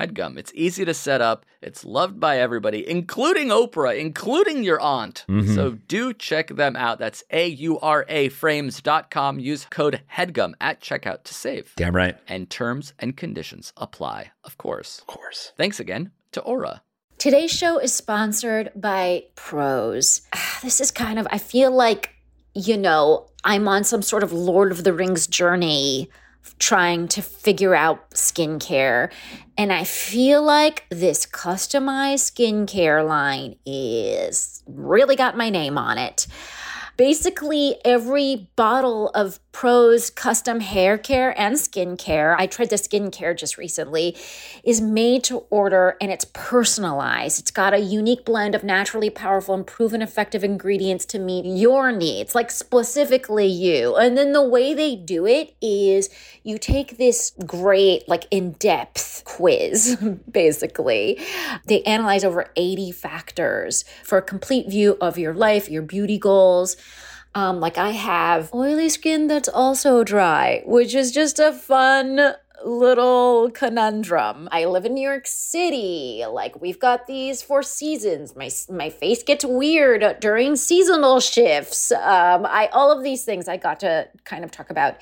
[0.00, 0.38] HEADGUM.
[0.38, 1.44] It's easy to set up.
[1.60, 5.26] It's loved by everybody, including Oprah, including your aunt.
[5.28, 5.54] Mm-hmm.
[5.54, 6.98] So do check them out.
[6.98, 9.38] That's A U R A frames.com.
[9.38, 11.74] Use code HEADGUM at checkout to save.
[11.76, 12.16] Damn right.
[12.26, 15.00] And terms and conditions apply, of course.
[15.00, 15.52] Of course.
[15.56, 16.82] Thanks again to Aura.
[17.18, 20.22] Today's show is sponsored by Prose.
[20.34, 22.14] Ah, this is kind of, I feel like,
[22.54, 26.08] you know, I'm on some sort of Lord of the Rings journey
[26.58, 29.10] trying to figure out skincare.
[29.56, 36.26] And I feel like this customized skincare line is really got my name on it.
[37.00, 43.58] Basically, every bottle of Prose custom hair care and skincare, I tried the skincare just
[43.58, 44.16] recently,
[44.62, 47.40] is made to order and it's personalized.
[47.40, 51.90] It's got a unique blend of naturally powerful and proven effective ingredients to meet your
[51.90, 53.96] needs, like specifically you.
[53.96, 56.10] And then the way they do it is
[56.44, 59.96] you take this great, like in depth quiz,
[60.30, 61.18] basically.
[61.66, 66.76] They analyze over 80 factors for a complete view of your life, your beauty goals.
[67.34, 73.50] Um, like I have oily skin that's also dry, which is just a fun little
[73.52, 74.48] conundrum.
[74.52, 76.24] I live in New York City.
[76.28, 78.34] Like we've got these four seasons.
[78.36, 81.92] My my face gets weird during seasonal shifts.
[81.92, 84.96] Um, I all of these things I got to kind of talk about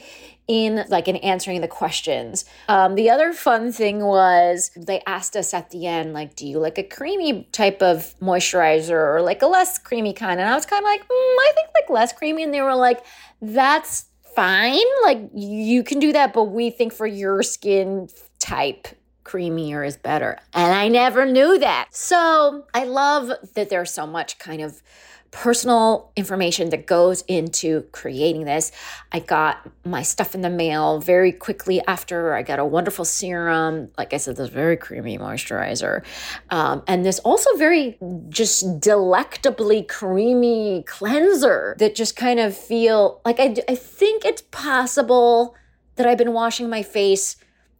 [0.49, 2.47] in like in answering the questions.
[2.69, 6.59] Um, the other fun thing was they asked us at the end, like, do you
[6.59, 10.41] like a creamy type of moisturizer or like a less creamy kind?
[10.41, 12.43] And I was kind of like, mm, I think like less creamy.
[12.43, 13.05] And they were like,
[13.43, 14.81] that's fine.
[15.03, 18.09] Like you can do that, but we think for your skin
[18.39, 18.89] type,
[19.25, 20.39] creamier is better.
[20.55, 21.89] And I never knew that.
[21.91, 24.83] So I love that there's so much kind of
[25.31, 28.73] personal information that goes into creating this.
[29.13, 32.35] I got my stuff in the mail very quickly after.
[32.35, 33.91] I got a wonderful serum.
[33.99, 36.03] Like I said, this very creamy moisturizer.
[36.51, 43.39] Um, and this also very just delectably creamy cleanser that just kind of feel like
[43.39, 45.55] I, I think it's possible
[45.97, 47.37] that I've been washing my face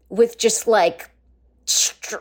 [0.09, 1.11] with just like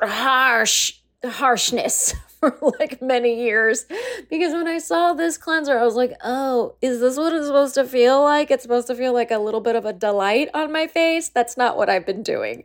[0.02, 3.86] harsh harshness for like many years
[4.30, 7.74] because when I saw this cleanser, I was like, oh, is this what it's supposed
[7.76, 8.52] to feel like?
[8.52, 11.30] It's supposed to feel like a little bit of a delight on my face.
[11.30, 12.64] That's not what I've been doing.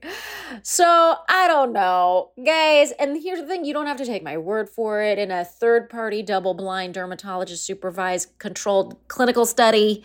[0.62, 2.92] So I don't know, guys.
[2.98, 5.18] And here's the thing you don't have to take my word for it.
[5.18, 10.04] In a third party, double blind, dermatologist supervised, controlled clinical study,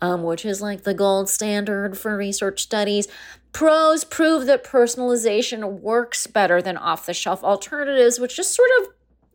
[0.00, 3.08] um, which is like the gold standard for research studies,
[3.52, 8.88] Prose prove that personalization works better than off the shelf alternatives, which just sort of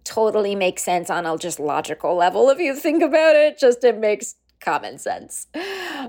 [0.07, 3.59] totally makes sense on a just logical level if you think about it.
[3.59, 5.47] Just it makes common sense.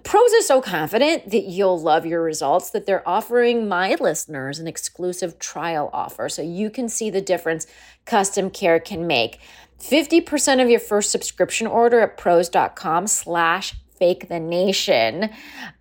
[0.04, 4.66] Prose is so confident that you'll love your results that they're offering my listeners an
[4.66, 7.66] exclusive trial offer so you can see the difference
[8.04, 9.40] custom care can make.
[9.80, 15.30] 50% of your first subscription order at prose.com slash fake the nation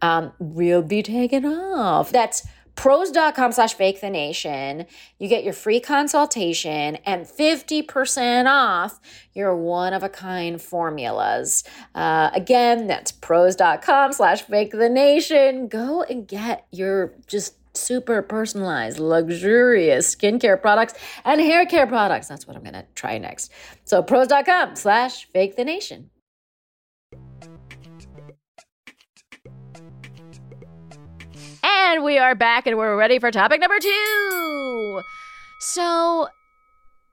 [0.01, 2.12] um, will be taken off.
[2.12, 2.47] That's
[2.78, 4.86] prose.com slash fake the nation.
[5.20, 9.02] You get your free consultation and 50% off
[9.34, 11.66] your one of a kind formulas.
[11.94, 15.68] Uh, again, that's prose.com slash fake the nation.
[15.68, 20.94] Go and get your just super personalized, luxurious skincare products
[21.26, 22.28] and hair care products.
[22.28, 23.52] That's what I'm to try next.
[23.86, 26.10] So prose.com slash fake the nation.
[31.89, 35.02] And we are back and we're ready for topic number two.
[35.62, 36.28] So,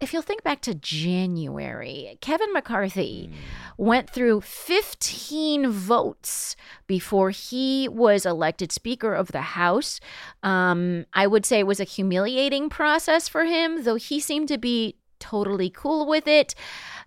[0.00, 3.30] if you'll think back to January, Kevin McCarthy
[3.78, 6.56] went through 15 votes
[6.88, 10.00] before he was elected Speaker of the House.
[10.42, 14.58] Um, I would say it was a humiliating process for him, though he seemed to
[14.58, 16.54] be totally cool with it.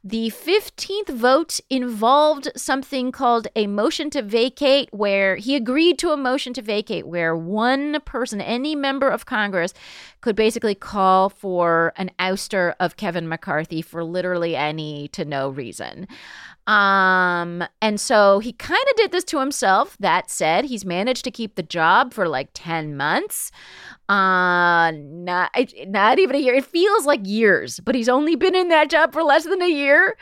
[0.04, 6.18] The 15th vote involved something called a motion to vacate, where he agreed to a
[6.18, 9.74] motion to vacate, where one person, any member of Congress,
[10.22, 16.08] could basically call for an ouster of Kevin McCarthy for literally any to no reason.
[16.68, 19.98] Um, and so he kind of did this to himself.
[20.00, 23.52] That said, he's managed to keep the job for like 10 months.
[24.10, 25.52] Uh, not,
[25.88, 26.56] not even a year.
[26.56, 29.70] It feels like years, but he's only been in that job for less than a
[29.70, 30.18] year.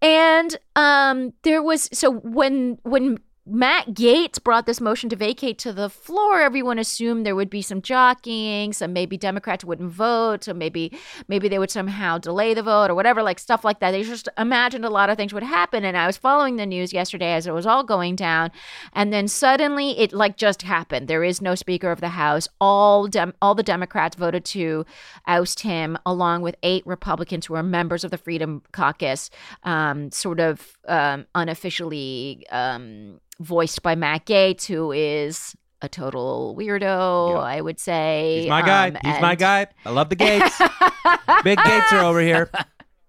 [0.00, 3.18] And um, there was so when when
[3.50, 6.40] Matt Gaetz brought this motion to vacate to the floor.
[6.40, 10.96] Everyone assumed there would be some jockeying, some maybe Democrats wouldn't vote, so maybe
[11.28, 13.92] maybe they would somehow delay the vote or whatever, like stuff like that.
[13.92, 15.84] They just imagined a lot of things would happen.
[15.84, 18.50] And I was following the news yesterday as it was all going down,
[18.92, 21.08] and then suddenly it like just happened.
[21.08, 22.48] There is no Speaker of the House.
[22.60, 24.84] All dem- all the Democrats voted to
[25.26, 29.30] oust him, along with eight Republicans who are members of the Freedom Caucus,
[29.64, 32.44] um, sort of um, unofficially.
[32.50, 37.38] Um, voiced by Matt Gaetz, who is a total weirdo, Yeah.
[37.38, 38.40] I would say.
[38.40, 38.88] He's my guy.
[38.88, 39.68] Um, He's my guy.
[39.86, 40.58] I love the Gates.
[41.44, 42.50] Big Gates are over here.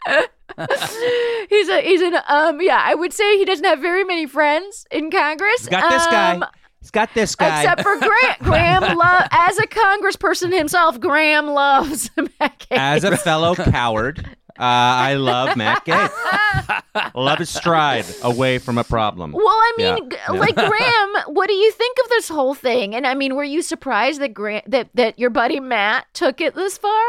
[1.49, 4.85] he's a he's an um yeah, I would say he doesn't have very many friends
[4.91, 5.59] in Congress.
[5.61, 6.33] He's got this guy.
[6.35, 6.45] Um,
[6.81, 7.61] He's got this guy.
[7.63, 8.35] Except for Graham.
[8.41, 12.77] Graham love as a congressperson himself, Graham loves Matt Gaetz.
[12.77, 14.25] As a fellow coward,
[14.59, 17.11] I love Matt Gaetz.
[17.15, 19.31] love his stride away from a problem.
[19.31, 20.39] Well, I mean, Yeah, yeah.
[20.39, 22.95] like Graham, what do you think of this whole thing?
[22.95, 26.55] And I mean, were you surprised that Graham, that that your buddy Matt took it
[26.55, 27.05] this far?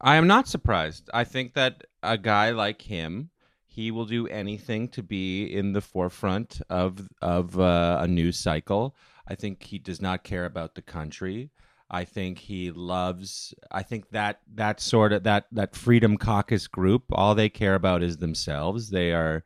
[0.00, 1.08] I am not surprised.
[1.14, 3.30] I think that a guy like him,
[3.66, 8.94] he will do anything to be in the forefront of of uh, a news cycle.
[9.28, 11.50] I think he does not care about the country.
[11.94, 13.52] I think he loves.
[13.70, 18.02] I think that that sort of that that Freedom Caucus group, all they care about
[18.02, 18.88] is themselves.
[18.88, 19.44] They are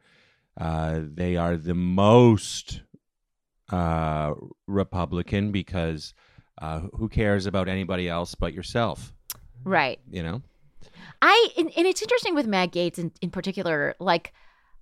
[0.57, 2.83] uh, they are the most
[3.71, 4.35] uh,
[4.69, 6.15] Republican because
[6.63, 9.13] uh, who cares about anybody else but yourself?
[9.65, 9.99] Right.
[10.09, 10.43] You know.
[11.21, 13.97] I and, and it's interesting with Matt Gaetz in, in particular.
[13.99, 14.33] Like,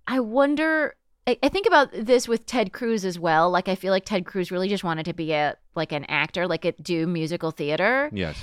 [0.06, 0.96] I wonder.
[1.26, 3.50] I, think about this with Ted Cruz as well.
[3.50, 6.46] Like, I feel like Ted Cruz really just wanted to be a like an actor,
[6.46, 8.36] like it do musical theater, Yes.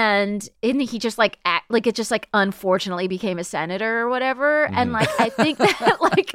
[0.00, 4.08] And and he just like act like it just like unfortunately became a senator or
[4.08, 4.64] whatever.
[4.66, 4.94] And Mhm.
[4.94, 6.32] like I think that like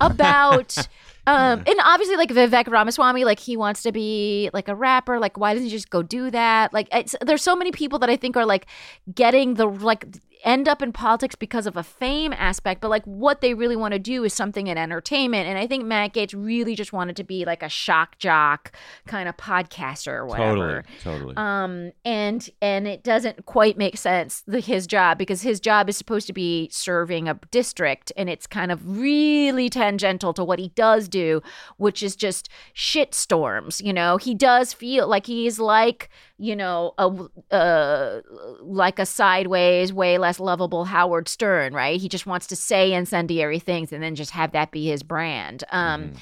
[0.00, 0.76] about.
[1.26, 5.18] Um, and obviously, like Vivek Ramaswamy, like he wants to be like a rapper.
[5.18, 6.74] Like, why doesn't he just go do that?
[6.74, 8.66] Like, it's, there's so many people that I think are like
[9.14, 10.04] getting the like
[10.44, 13.92] end up in politics because of a fame aspect, but like what they really want
[13.94, 15.48] to do is something in entertainment.
[15.48, 18.72] And I think Matt Gaetz really just wanted to be like a shock jock
[19.06, 20.84] kind of podcaster or whatever.
[21.02, 21.32] Totally.
[21.34, 21.36] Totally.
[21.38, 25.96] Um, and and it doesn't quite make sense the, his job because his job is
[25.96, 30.70] supposed to be serving a district, and it's kind of really tangential to what he
[30.70, 31.40] does do,
[31.76, 33.80] which is just shit storms.
[33.80, 38.20] You know, he does feel like he's like you know a uh,
[38.60, 42.00] like a sideways, way less lovable Howard Stern, right?
[42.00, 45.62] He just wants to say incendiary things and then just have that be his brand.
[45.70, 46.14] Um,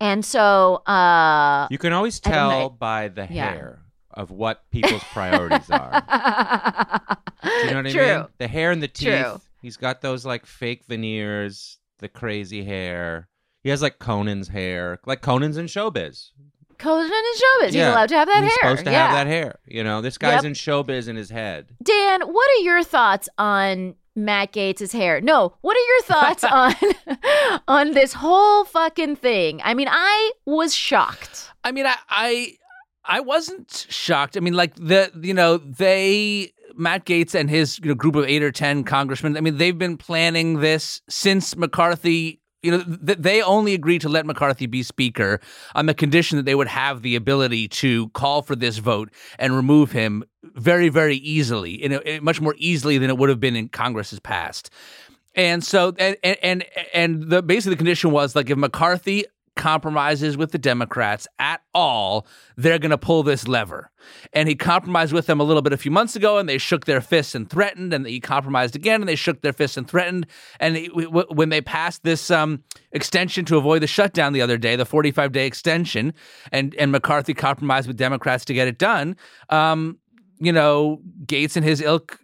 [0.00, 3.50] and so uh, you can always tell by the Yeah.
[3.52, 3.78] hair
[4.18, 6.02] of what people's priorities are.
[7.42, 8.26] Do you know what I mean?
[8.38, 9.22] The hair and the teeth.
[9.22, 9.40] True.
[9.62, 13.28] He's got those like fake veneers, the crazy hair.
[13.62, 16.30] He has like Conan's hair, like Conan's in showbiz.
[16.78, 17.66] Conan in showbiz.
[17.72, 18.44] He's allowed to have that hair.
[18.44, 18.70] He's hair.
[18.70, 19.06] supposed to yeah.
[19.06, 19.58] have that hair.
[19.66, 20.44] You know, this guy's Yep.
[20.44, 21.68] in showbiz in his head.
[21.82, 25.20] Dan, what are your thoughts on Matt Gaetz' hair?
[25.20, 26.74] No, what are your thoughts on
[27.68, 29.60] on this whole fucking thing?
[29.64, 31.50] I mean, I was shocked.
[31.64, 32.52] I mean, I, I,
[33.08, 34.36] I wasn't shocked.
[34.36, 38.26] I mean, like the, you know, they, Matt Gaetz and his you know, group of
[38.26, 39.36] eight or ten congressmen.
[39.36, 42.40] I mean, they've been planning this since McCarthy.
[42.62, 45.40] You know, th- they only agreed to let McCarthy be speaker
[45.74, 49.54] on the condition that they would have the ability to call for this vote and
[49.54, 53.56] remove him very, very easily, you know, much more easily than it would have been
[53.56, 54.70] in Congress's past.
[55.34, 59.24] And so, and and and, and the basically the condition was like if McCarthy
[59.58, 63.90] compromises with the Democrats at all, they're going to pull this lever.
[64.32, 66.86] And he compromised with them a little bit a few months ago, and they shook
[66.86, 67.92] their fists and threatened.
[67.92, 70.26] And he compromised again, and they shook their fists and threatened.
[70.60, 74.56] And he, w- when they passed this um, extension to avoid the shutdown the other
[74.56, 76.14] day, the 45 day extension,
[76.52, 79.16] and and McCarthy compromised with Democrats to get it done.
[79.50, 79.98] Um,
[80.38, 82.18] you know, Gaetz and his ilk,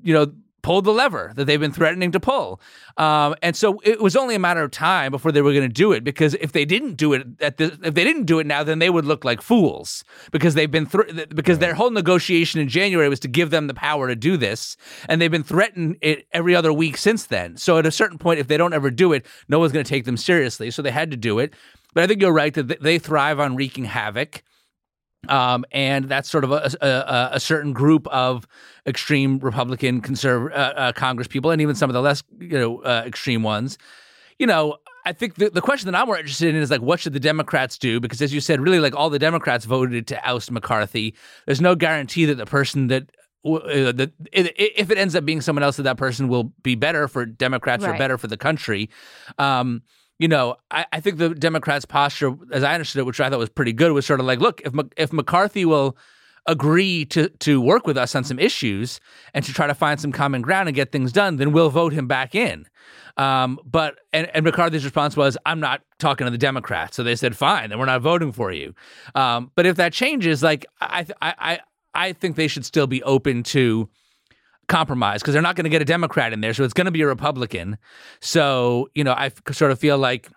[0.00, 0.32] you know,
[0.68, 2.60] pulled the lever that they've been threatening to pull.
[2.98, 5.72] Um, and so it was only a matter of time before they were going to
[5.72, 8.46] do it because if they didn't do it at this, if they didn't do it
[8.46, 12.60] now, then they would look like fools because they've been thr- because their whole negotiation
[12.60, 14.76] in January was to give them the power to do this,
[15.08, 17.56] and they've been threatened it every other week since then.
[17.56, 19.88] So at a certain point, if they don't ever do it, no one's going to
[19.88, 20.70] take them seriously.
[20.70, 21.54] So they had to do it.
[21.94, 24.42] But I think you're right that they thrive on wreaking havoc.
[25.26, 28.46] Um, and that's sort of a, a, a, certain group of
[28.86, 32.78] extreme Republican conservative uh, uh, Congress people, and even some of the less you know
[32.82, 33.78] uh, extreme ones.
[34.38, 37.00] You know, I think the, the question that I'm more interested in is like, what
[37.00, 37.98] should the Democrats do?
[37.98, 41.14] Because as you said, really, like all the Democrats voted to oust McCarthy.
[41.46, 43.10] There's no guarantee that the person that
[43.44, 47.08] uh, that if it ends up being someone else, that that person will be better
[47.08, 47.94] for Democrats right.
[47.94, 48.88] or better for the country.
[49.38, 49.82] Um,
[50.18, 53.38] you know, I, I, think the Democrats' posture, as I understood it, which I thought
[53.38, 55.96] was pretty good, was sort of like, look, if if McCarthy will
[56.46, 59.00] agree to to work with us on some issues
[59.34, 61.92] and to try to find some common ground and get things done, then we'll vote
[61.92, 62.66] him back in.
[63.16, 67.16] Um, but and, and, McCarthy's response was, "I'm not talking to the Democrats." So they
[67.16, 68.74] said, "Fine, then we're not voting for you."
[69.14, 71.60] Um, but if that changes, like I I I
[71.94, 73.88] I think they should still be open to
[74.68, 76.90] compromise because they're not going to get a Democrat in there, so it's going to
[76.90, 77.78] be a Republican.
[78.20, 80.28] So you know, I f- sort of feel like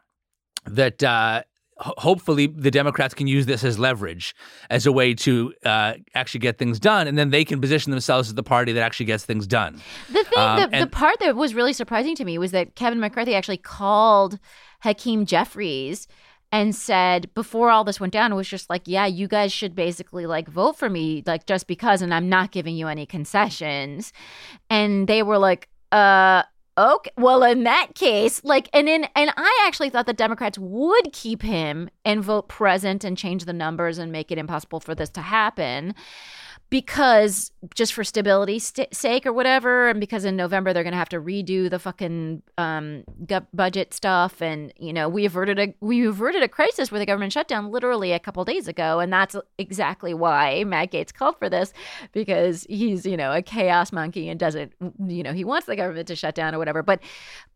[0.65, 1.03] that.
[1.03, 1.43] Uh,
[1.77, 4.35] hopefully, the Democrats can use this as leverage,
[4.69, 8.29] as a way to uh, actually get things done, and then they can position themselves
[8.29, 9.81] as the party that actually gets things done.
[10.11, 12.75] The thing, um, the, and- the part that was really surprising to me was that
[12.75, 14.37] Kevin McCarthy actually called
[14.81, 16.07] Hakeem Jeffries
[16.51, 20.25] and said before all this went down was just like yeah you guys should basically
[20.25, 24.13] like vote for me like just because and i'm not giving you any concessions.
[24.69, 26.43] And they were like uh
[26.77, 31.11] okay well in that case like and in and i actually thought the democrats would
[31.11, 35.09] keep him and vote present and change the numbers and make it impossible for this
[35.09, 35.93] to happen
[36.71, 40.97] because just for stability's st- sake or whatever, and because in November they're going to
[40.97, 43.03] have to redo the fucking um,
[43.53, 47.33] budget stuff, and you know we averted a we averted a crisis where the government
[47.33, 51.49] shut down literally a couple days ago, and that's exactly why Matt Gaetz called for
[51.49, 51.73] this
[52.13, 54.71] because he's you know a chaos monkey and doesn't
[55.05, 57.01] you know he wants the government to shut down or whatever, but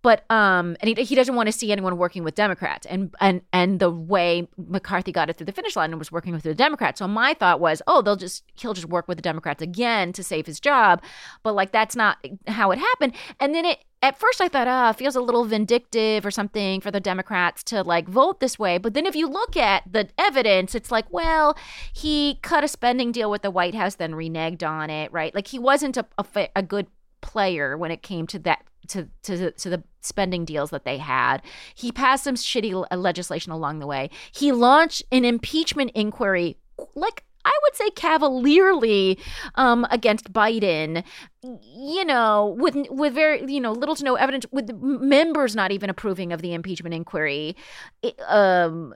[0.01, 3.41] but um and he, he doesn't want to see anyone working with Democrats, and and
[3.53, 6.53] and the way McCarthy got it through the finish line and was working with the
[6.53, 9.61] Democrats, so my thought was oh they'll just he'll just work work with the Democrats
[9.61, 11.01] again to save his job.
[11.43, 13.13] But like that's not how it happened.
[13.39, 16.81] And then it at first I thought, ah, oh, feels a little vindictive or something
[16.81, 18.77] for the Democrats to like vote this way.
[18.77, 21.57] But then if you look at the evidence, it's like, well,
[21.93, 25.33] he cut a spending deal with the White House, then reneged on it, right?
[25.33, 26.87] Like he wasn't a, a, a good
[27.21, 31.41] player when it came to that to to to the spending deals that they had.
[31.73, 34.11] He passed some shitty legislation along the way.
[34.31, 36.57] He launched an impeachment inquiry
[36.93, 39.19] like I would say cavalierly
[39.55, 41.03] um, against Biden,
[41.41, 45.89] you know, with with very you know little to no evidence, with members not even
[45.89, 47.55] approving of the impeachment inquiry.
[48.01, 48.93] It, um,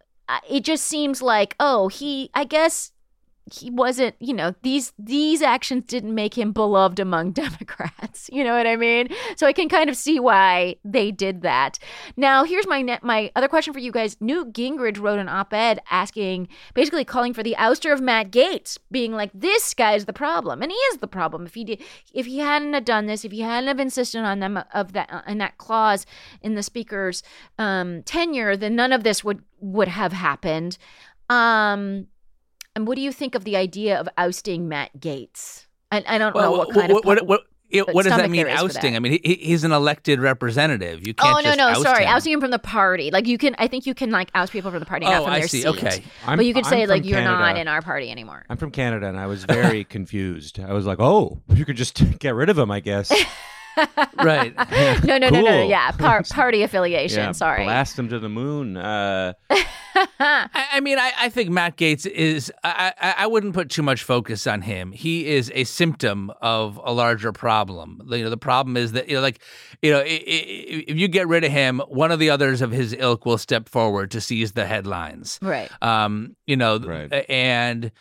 [0.49, 2.91] it just seems like oh he I guess
[3.53, 8.29] he wasn't you know these these actions didn't make him beloved among democrats.
[8.31, 9.09] You know what i mean?
[9.35, 11.79] So i can kind of see why they did that.
[12.17, 14.17] Now here's my ne- my other question for you guys.
[14.19, 19.13] Newt gingrich wrote an op-ed asking basically calling for the ouster of matt Gaetz, being
[19.13, 21.45] like this guy's the problem and he is the problem.
[21.45, 21.81] If he did
[22.13, 25.23] if he hadn't have done this if he hadn't have insisted on them of that
[25.27, 26.05] in that clause
[26.41, 27.23] in the speaker's
[27.57, 30.77] um, tenure then none of this would would have happened.
[31.29, 32.07] Um
[32.76, 35.67] and what do you think of the idea of ousting Matt Gaetz?
[35.91, 37.05] I, I don't well, know what kind what, of.
[37.05, 38.93] What, what, what, what does that mean, ousting?
[38.93, 38.97] That.
[38.97, 41.05] I mean, he, he's an elected representative.
[41.05, 41.45] You can't.
[41.45, 42.09] Oh no, no, sorry, him.
[42.09, 43.11] ousting him from the party.
[43.11, 45.24] Like you can, I think you can like oust people from the party, oh, not
[45.24, 45.61] from I their see.
[45.61, 45.67] seat.
[45.67, 48.45] Okay, I'm, but you could say like you're not in our party anymore.
[48.49, 50.59] I'm from Canada, and I was very confused.
[50.59, 53.11] I was like, "Oh, you could just get rid of him, I guess."
[54.23, 54.53] right.
[55.03, 55.41] no, no, cool.
[55.41, 57.19] no, no, Yeah, Par- party affiliation.
[57.19, 57.63] Yeah, sorry.
[57.63, 58.77] Blast him to the moon.
[58.77, 62.51] Uh, I, I, mean, I, I, think Matt Gaetz is.
[62.63, 64.91] I, I, I, wouldn't put too much focus on him.
[64.91, 68.01] He is a symptom of a larger problem.
[68.09, 69.41] You know, the problem is that you know, like,
[69.82, 73.25] you know, if you get rid of him, one of the others of his ilk
[73.25, 75.39] will step forward to seize the headlines.
[75.41, 75.69] Right.
[75.82, 76.36] Um.
[76.45, 76.80] You know.
[76.80, 77.25] Right.
[77.30, 77.91] And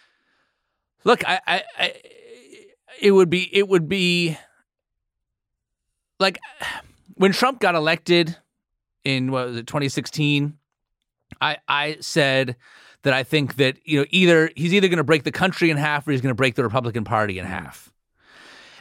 [1.04, 1.94] look, I, I, I
[3.00, 3.48] it would be.
[3.56, 4.36] It would be
[6.18, 6.38] like
[7.14, 8.36] when Trump got elected
[9.04, 10.58] in what was it 2016
[11.40, 12.56] I I said
[13.02, 15.76] that I think that you know either he's either going to break the country in
[15.76, 17.54] half or he's going to break the Republican Party in mm-hmm.
[17.54, 17.92] half.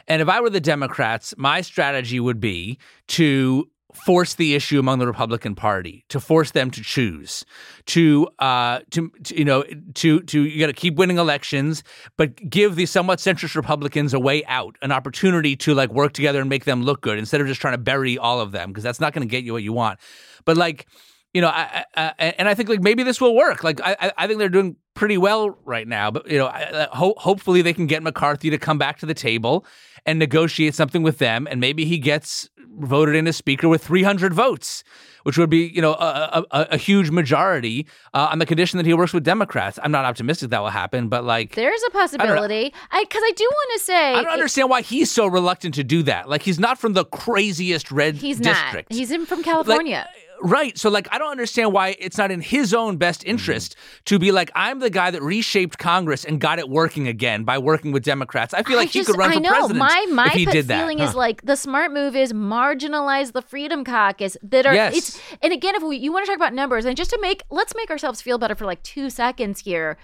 [0.06, 2.78] And if I were the Democrats, my strategy would be
[3.08, 7.44] to force the issue among the Republican Party, to force them to choose,
[7.86, 9.64] to uh, to, to you know
[9.94, 11.82] to to you got to keep winning elections,
[12.16, 16.40] but give the somewhat centrist Republicans a way out, an opportunity to like work together
[16.40, 18.84] and make them look good instead of just trying to bury all of them because
[18.84, 19.98] that's not going to get you what you want.
[20.44, 20.86] But like
[21.34, 23.62] you know, I, I, I, and I think like maybe this will work.
[23.62, 26.10] Like I, I think they're doing pretty well right now.
[26.10, 29.14] But you know, I, ho- hopefully they can get McCarthy to come back to the
[29.14, 29.64] table
[30.04, 34.32] and negotiate something with them, and maybe he gets voted in as speaker with 300
[34.34, 34.82] votes,
[35.22, 38.86] which would be you know a, a, a huge majority uh, on the condition that
[38.86, 39.78] he works with Democrats.
[39.82, 42.74] I'm not optimistic that will happen, but like There's a possibility.
[42.90, 45.84] I because I, do want to say I don't understand why he's so reluctant to
[45.84, 46.28] do that.
[46.28, 48.90] Like he's not from the craziest red he's district.
[48.90, 48.96] not.
[48.96, 50.08] He's in from California.
[50.40, 50.78] Right.
[50.78, 53.30] So, like, I don't understand why it's not in his own best mm-hmm.
[53.30, 53.76] interest
[54.06, 57.58] to be like, I'm the guy that reshaped Congress and got it working again by
[57.58, 58.54] working with Democrats.
[58.54, 59.50] I feel like I he just, could run I for know.
[59.50, 60.78] president My my if he did that.
[60.80, 64.96] feeling is like the smart move is marginalize the Freedom Caucus that are Yes.
[64.96, 67.42] it's and again if we you want to talk about numbers and just to make
[67.50, 69.96] let's make ourselves feel better for like two seconds here.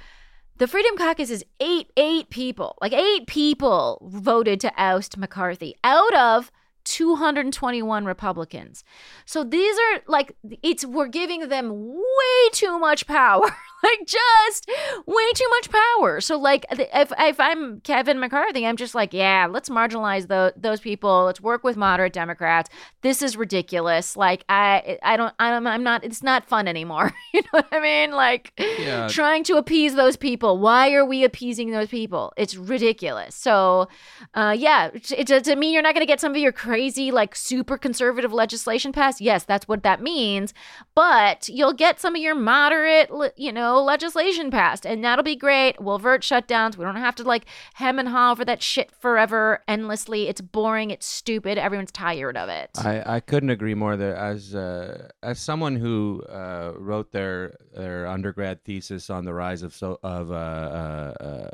[0.56, 6.14] The Freedom Caucus is eight eight people like eight people voted to oust McCarthy out
[6.14, 6.50] of
[6.84, 8.84] 221 Republicans.
[9.24, 13.50] So these are like it's we're giving them way too much power.
[13.84, 14.70] like just
[15.06, 16.20] way too much power.
[16.20, 20.80] So like if if I'm Kevin McCarthy, I'm just like, yeah, let's marginalize tho- those
[20.80, 21.24] people.
[21.24, 22.70] Let's work with moderate Democrats.
[23.02, 24.16] This is ridiculous.
[24.16, 27.12] Like I I don't I'm I'm not it's not fun anymore.
[27.34, 28.12] you know what I mean?
[28.12, 29.08] Like Yeah.
[29.08, 30.58] trying to appease those people.
[30.58, 32.32] Why are we appeasing those people?
[32.36, 33.34] It's ridiculous.
[33.34, 33.88] So
[34.34, 37.10] uh yeah, it, it, to me you're not going to get some of your crazy
[37.10, 39.20] like super conservative legislation passed.
[39.20, 40.54] Yes, that's what that means.
[40.94, 45.80] But you'll get some of your moderate, you know, legislation passed, and that'll be great.
[45.80, 46.76] We'll avert shutdowns.
[46.76, 50.28] We don't have to like hem and haw over that shit forever, endlessly.
[50.28, 50.90] It's boring.
[50.90, 51.58] It's stupid.
[51.58, 52.70] Everyone's tired of it.
[52.76, 53.96] I, I couldn't agree more.
[53.96, 59.62] That as uh, as someone who uh, wrote their their undergrad thesis on the rise
[59.62, 61.50] of so of uh, uh, uh,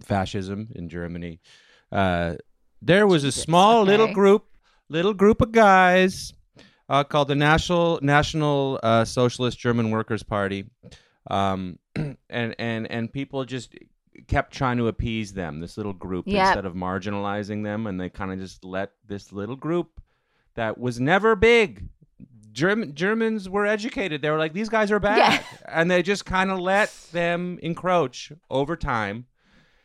[0.00, 1.40] fascism in Germany,
[1.90, 2.34] uh,
[2.82, 4.44] there was a small little group,
[4.88, 6.32] little group of guys
[6.88, 10.64] uh, called the National National uh, Socialist German Workers Party,
[11.28, 12.16] um, and
[12.58, 13.74] and and people just
[14.26, 15.60] kept trying to appease them.
[15.60, 16.46] This little group Yep.
[16.46, 20.00] instead of marginalizing them, and they kind of just let this little group
[20.54, 21.88] that was never big.
[22.52, 24.20] German Germans were educated.
[24.22, 25.42] They were like, these guys are bad, Yeah.
[25.68, 29.26] and they just kind of let them encroach over time.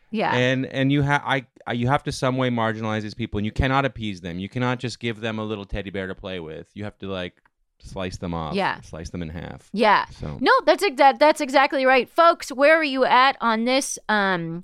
[0.09, 0.33] yeah.
[0.33, 3.45] And and you have I, I you have to some way marginalize these people, and
[3.45, 4.39] you cannot appease them.
[4.39, 6.67] You cannot just give them a little teddy bear to play with.
[6.73, 7.35] You have to like
[7.83, 8.55] slice them off.
[8.55, 8.81] Yeah.
[8.81, 9.69] slice them in half.
[9.73, 10.05] Yeah.
[10.19, 12.49] So No, that's that, that's exactly right, folks.
[12.51, 14.61] Where are you at on this um,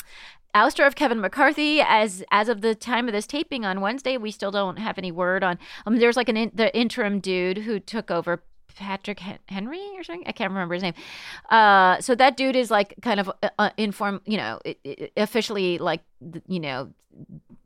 [0.55, 1.81] ouster of Kevin McCarthy?
[1.81, 5.11] As as of the time of this taping on Wednesday, we still don't have any
[5.11, 5.59] word on.
[5.85, 8.41] Um, there's like an in, the interim dude who took over.
[8.75, 10.23] Patrick Henry or something.
[10.25, 10.93] I can't remember his name.
[11.49, 15.09] Uh, so that dude is like kind of uh, uh, inform, you know, i- i-
[15.17, 16.01] officially like,
[16.47, 16.89] you know,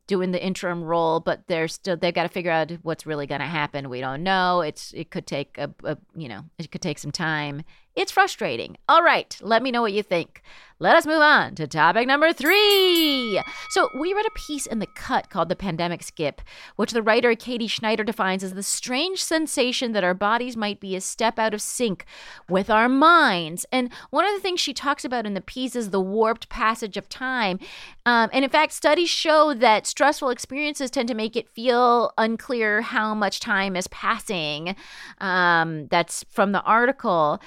[0.06, 3.40] doing the interim role, but they're still they've got to figure out what's really going
[3.40, 3.88] to happen.
[3.88, 4.60] We don't know.
[4.60, 7.62] It's it could take a, a you know it could take some time.
[7.96, 8.76] It's frustrating.
[8.88, 10.42] All right, let me know what you think.
[10.80, 13.40] Let us move on to topic number three.
[13.70, 16.42] So we read a piece in the Cut called "The Pandemic Skip,"
[16.74, 20.96] which the writer Katie Schneider defines as the strange sensation that our bodies might be
[20.96, 22.04] a step out of sync
[22.48, 23.64] with our minds.
[23.70, 26.96] And one of the things she talks about in the piece is the warped passage
[26.96, 27.60] of time.
[28.04, 32.82] Um, and in fact, studies show that stressful experiences tend to make it feel unclear
[32.82, 34.74] how much time is passing.
[35.18, 37.40] Um, that's from the article.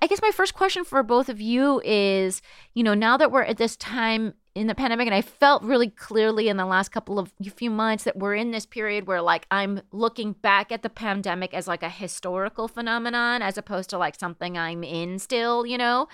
[0.00, 2.42] I guess my first question for both of you is
[2.74, 5.90] you know, now that we're at this time in the pandemic, and I felt really
[5.90, 9.46] clearly in the last couple of few months that we're in this period where like
[9.50, 14.14] I'm looking back at the pandemic as like a historical phenomenon as opposed to like
[14.14, 16.06] something I'm in still, you know?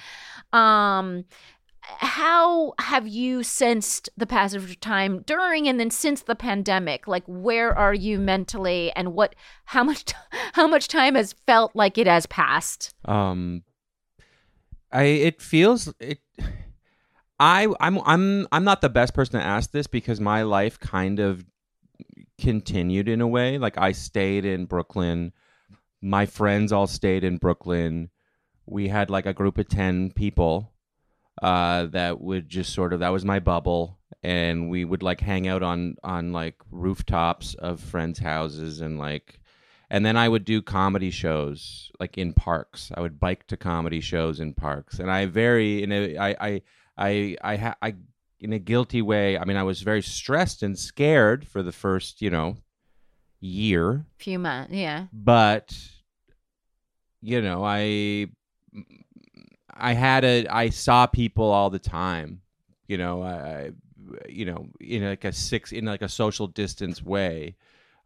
[0.52, 1.24] Um,
[1.82, 7.24] how have you sensed the passage of time during and then since the pandemic like
[7.26, 10.12] where are you mentally and what how much
[10.52, 13.62] how much time has felt like it has passed Um,
[14.92, 16.20] I it feels it.
[17.40, 21.18] I I'm I'm I'm not the best person to ask this because my life kind
[21.20, 21.44] of
[22.38, 23.56] continued in a way.
[23.56, 25.32] Like I stayed in Brooklyn.
[26.02, 28.10] My friends all stayed in Brooklyn.
[28.66, 30.72] We had like a group of ten people
[31.42, 35.48] uh, that would just sort of that was my bubble, and we would like hang
[35.48, 39.40] out on on like rooftops of friends' houses and like
[39.92, 42.92] and then I would do comedy shows like in parks.
[42.94, 46.62] I would bike to comedy shows in parks, and I very in a I I
[46.98, 47.94] I I, ha- I
[48.38, 49.36] in a guilty way.
[49.38, 52.56] I mean, I was very stressed and scared for the first you know
[53.40, 54.72] year, Few months.
[54.74, 55.06] Yeah.
[55.12, 55.74] but
[57.22, 58.26] you know I
[59.80, 62.42] I had a I saw people all the time.
[62.86, 63.70] You know, I,
[64.28, 67.56] you know in like a six in like a social distance way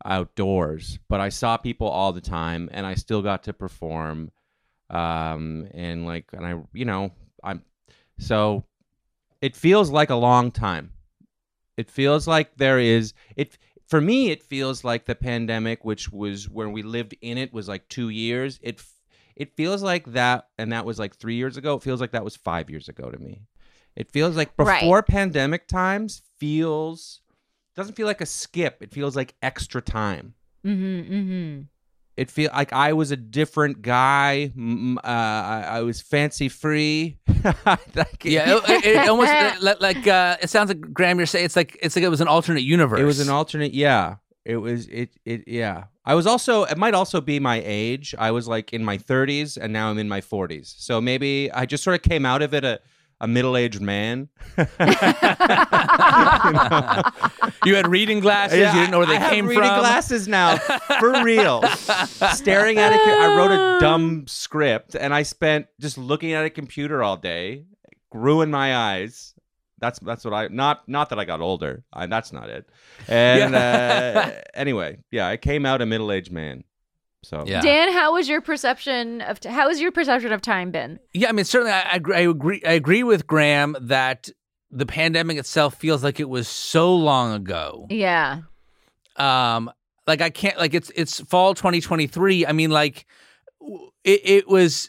[0.04, 4.30] outdoors but i saw people all the time and i still got to perform
[4.90, 7.10] um and like and i you know
[7.42, 7.62] i'm
[8.18, 8.64] so
[9.40, 10.92] it feels like a long time
[11.76, 13.56] it feels like there is it
[13.86, 17.68] for me it feels like the pandemic which was when we lived in it was
[17.68, 18.82] like 2 years it
[19.36, 22.24] it feels like that and that was like 3 years ago it feels like that
[22.24, 23.42] was 5 years ago to me
[23.96, 24.80] it feels like Right.
[24.80, 27.20] before pandemic times feels
[27.76, 28.78] doesn't feel like a skip.
[28.82, 30.34] It feels like extra time.
[30.64, 31.12] Mm-hmm.
[31.14, 31.60] Mm-hmm.
[32.16, 34.52] It feel like I was a different guy.
[34.56, 37.18] Mm, Uh, I, I was fancy free.
[37.94, 39.30] Like, Yeah, it, it almost
[39.80, 41.18] like uh, it sounds like Graham.
[41.18, 43.00] You're saying it's like it's like it was an alternate universe.
[43.00, 43.74] It was an alternate.
[43.74, 44.86] Yeah, it was.
[44.88, 45.10] It.
[45.24, 45.44] It.
[45.48, 45.84] Yeah.
[46.04, 46.64] I was also.
[46.64, 48.14] It might also be my age.
[48.18, 50.74] I was like in my 30s, and now I'm in my 40s.
[50.78, 52.80] So maybe I just sort of came out of it a
[53.20, 54.28] a middle aged man.
[57.64, 58.58] You had reading glasses.
[58.58, 59.78] you didn't know where they I have came reading from.
[59.80, 61.62] glasses now, for real.
[62.34, 66.44] Staring at a, co- I wrote a dumb script, and I spent just looking at
[66.44, 67.64] a computer all day,
[68.12, 69.33] ruined my eyes.
[69.84, 71.84] That's that's what I not not that I got older.
[71.92, 72.66] I, that's not it.
[73.08, 76.64] And uh, anyway, yeah, I came out a middle aged man.
[77.22, 77.60] So Yeah.
[77.60, 80.98] Dan, how was your perception of t- how has your perception of time been?
[81.12, 83.02] Yeah, I mean, certainly, I, I, agree- I agree.
[83.02, 84.30] With Graham that
[84.70, 87.86] the pandemic itself feels like it was so long ago.
[87.90, 88.40] Yeah.
[89.16, 89.70] Um,
[90.06, 92.46] like I can't like it's it's fall 2023.
[92.46, 93.04] I mean, like
[94.02, 94.88] it, it was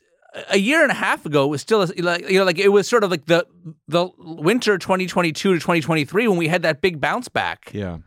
[0.50, 1.48] a year and a half ago.
[1.48, 3.46] Was still like you know, like it was sort of like the
[3.88, 7.72] the winter 2022 to 2023 when we had that big bounce back.
[7.74, 7.98] yeah.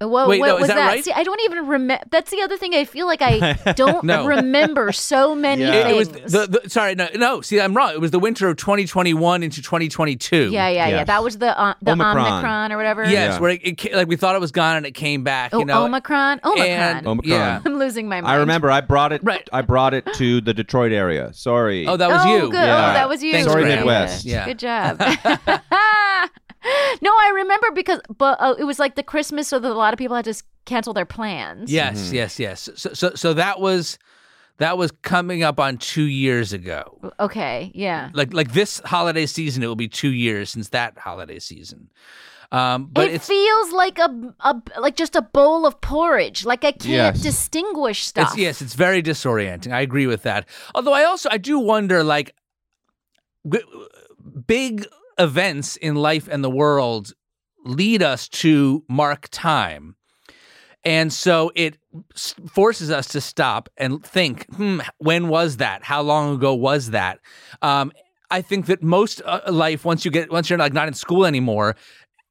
[0.00, 0.86] What, Wait, what no, is was that that?
[0.86, 1.04] right?
[1.04, 2.04] See, I don't even remember.
[2.10, 2.72] That's the other thing.
[2.72, 4.26] I feel like I don't No.
[4.26, 5.88] remember so many Yeah.
[5.88, 7.90] It, it was the, the sorry no no see I'm wrong.
[7.90, 10.50] It was the winter of 2021 into 2022.
[10.52, 11.04] yeah, yeah, yeah.
[11.04, 12.16] That was the uh, the Omicron.
[12.32, 12.72] Omicron.
[12.72, 13.02] or whatever.
[13.04, 13.38] Yes, Yeah.
[13.40, 15.52] where it, it like we thought it was gone and it came back.
[15.52, 16.40] Oh, you know, Omicron.
[16.44, 16.68] Omicron.
[16.68, 17.30] And, Omicron.
[17.30, 17.60] Yeah.
[17.66, 18.32] I'm losing my mind.
[18.32, 19.22] I remember I brought it.
[19.24, 19.48] Right.
[19.52, 21.32] I brought it to the Detroit area.
[21.32, 21.86] Sorry.
[21.88, 22.40] Oh, that was oh, you.
[22.50, 22.54] Good.
[22.54, 22.90] Yeah.
[22.90, 23.32] Oh, that was you.
[23.32, 23.78] Thanks, Sorry, Graham.
[23.78, 24.24] Midwest.
[24.24, 24.44] Yeah.
[24.46, 25.00] Good job.
[27.02, 29.92] no, I remember because, but uh, it was like the Christmas, so that a lot
[29.94, 31.70] of people had to s- cancel their plans.
[31.72, 32.14] Yes, Mm-hmm.
[32.14, 32.68] yes, yes.
[32.76, 33.98] So, so, so that was
[34.58, 37.12] that was coming up on two years ago.
[37.20, 37.70] Okay.
[37.74, 38.10] Yeah.
[38.12, 41.90] Like, like this holiday season, it will be two years since that holiday season.
[42.50, 46.44] Um, but it feels like a, a like just a bowl of porridge.
[46.46, 47.20] Like I can't Yes.
[47.22, 48.30] distinguish stuff.
[48.30, 49.70] It's, yes, it's very disorienting.
[49.72, 50.48] I agree with that.
[50.74, 52.34] Although I also I do wonder like
[54.46, 54.86] big
[55.18, 57.12] events in life and the world
[57.64, 59.96] lead us to mark time.
[60.84, 61.76] And so it
[62.46, 65.82] forces us to stop and think, hmm, when was that?
[65.82, 67.18] How long ago was that?
[67.62, 67.92] Um,
[68.30, 71.26] I think that most uh, life, once you get, once you're like not in school
[71.26, 71.74] anymore,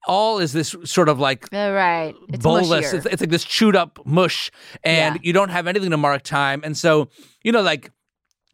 [0.08, 2.16] all is this sort of like Uh, right.
[2.30, 2.94] It's bolus.
[2.94, 4.50] It's, it's like this chewed up mush,
[4.84, 5.22] and Yeah.
[5.22, 6.62] you don't have anything to mark time.
[6.64, 7.10] And so,
[7.44, 7.92] you know, like,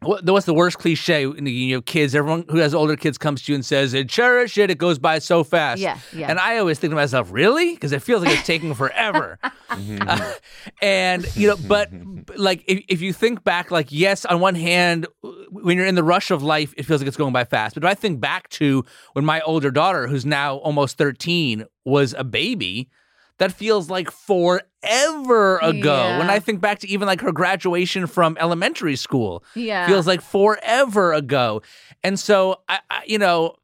[0.04, 1.22] what, what's the worst cliche?
[1.22, 4.70] You know, kids, everyone who has older kids comes to you and says, cherish it,
[4.70, 5.80] it goes by so fast.
[5.80, 6.30] Yeah, yeah.
[6.30, 7.74] And I always think to myself, really?
[7.74, 9.38] Because it feels like it's taking forever.
[9.70, 10.34] Uh,
[10.82, 11.90] and, you know, but
[12.26, 15.06] but, like, if, if you think back, like, yes, on one hand,
[15.50, 17.74] when you're in the rush of life, it feels like it's going by fast.
[17.74, 22.14] But if I think back to when my older daughter, who's now almost 13, was
[22.16, 22.88] a baby,
[23.38, 25.96] that feels like forever ago.
[25.96, 26.18] Yeah.
[26.18, 29.86] When I think back to even like her graduation from elementary school, Yeah.
[29.86, 31.62] feels like forever ago.
[32.02, 33.56] And so, I, I, you know,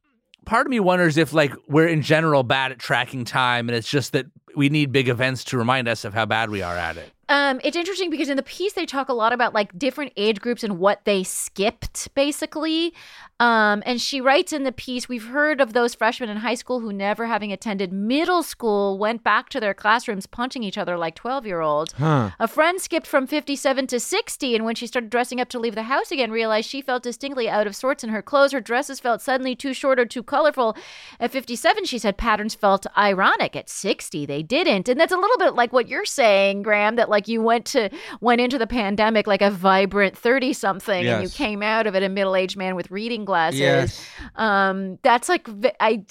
[0.45, 3.89] part of me wonders if like we're in general bad at tracking time, and it's
[3.89, 6.97] just that we need big events to remind us of how bad we are at
[6.97, 7.11] it.
[7.31, 10.41] Um, it's interesting because in the piece they talk a lot about like different age
[10.41, 12.93] groups and what they skipped, basically.
[13.39, 16.81] Um, and she writes in the piece, we've heard of those freshmen in high school
[16.81, 21.15] who never having attended middle school went back to their classrooms punching each other like
[21.15, 21.93] 12 year olds.
[21.93, 22.31] Huh.
[22.37, 25.73] A friend skipped from 57 to 60, and when she started dressing up to leave
[25.73, 28.51] the house again, realized she felt distinctly out of sorts in her clothes.
[28.51, 30.75] Her dresses felt suddenly too short or too colorful.
[31.19, 33.55] At 57, she said patterns felt ironic.
[33.55, 34.89] At 60, they they didn't.
[34.89, 37.89] And that's a little bit like what you're saying, Graham, that like you went to
[38.19, 42.03] went into the pandemic like a vibrant 30 something and you came out of it
[42.03, 43.59] a middle-aged man with reading glasses.
[43.59, 44.05] Yes.
[44.35, 45.47] Um that's like
[45.79, 46.03] I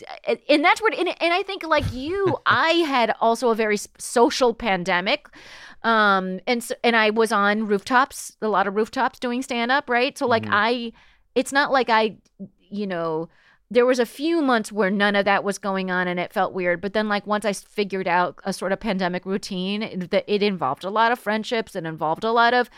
[0.49, 4.55] and that's what and, and I think like you I had also a very social
[4.55, 5.29] pandemic.
[5.83, 9.89] Um and so, and I was on rooftops, a lot of rooftops doing stand up,
[9.89, 10.17] right?
[10.19, 10.51] So like Mhm.
[10.53, 10.93] I
[11.35, 12.17] it's not like I
[12.71, 13.29] you know
[13.73, 16.53] there was a few months where none of that was going on and it felt
[16.53, 20.43] weird but then like once i figured out a sort of pandemic routine that it
[20.43, 22.69] involved a lot of friendships it involved a lot of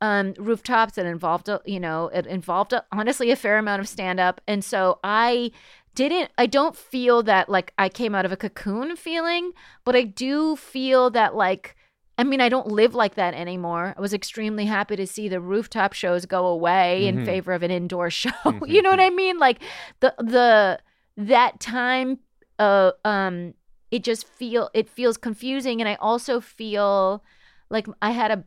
[0.00, 3.88] um, rooftops it involved a, you know it involved a, honestly a fair amount of
[3.88, 5.50] stand up and so i
[5.94, 9.52] didn't i don't feel that like i came out of a cocoon feeling
[9.84, 11.76] but i do feel that like
[12.18, 13.94] I mean, I don't live like that anymore.
[13.96, 17.24] I was extremely happy to see the rooftop shows go away in Mhm.
[17.26, 18.30] favor of an indoor show.
[18.66, 19.38] you know what I mean?
[19.38, 19.60] Like
[20.00, 20.78] the the
[21.16, 22.18] that time
[22.58, 23.54] uh um
[23.90, 27.22] it just feel it feels confusing and I also feel
[27.70, 28.44] like I had a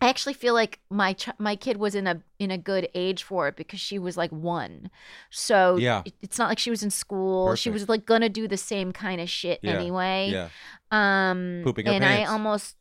[0.00, 3.22] I actually feel like my ch- my kid was in a in a good age
[3.24, 4.90] for it because she was like 1.
[5.30, 6.02] So Yeah.
[6.04, 7.54] it- it's not like she was in school.
[7.56, 9.72] She was like going to do the same kind of shit Yeah.
[9.72, 10.30] anyway.
[10.32, 10.48] Yeah.
[10.92, 12.30] Um, Pooping her and pants.
[12.30, 12.76] I almost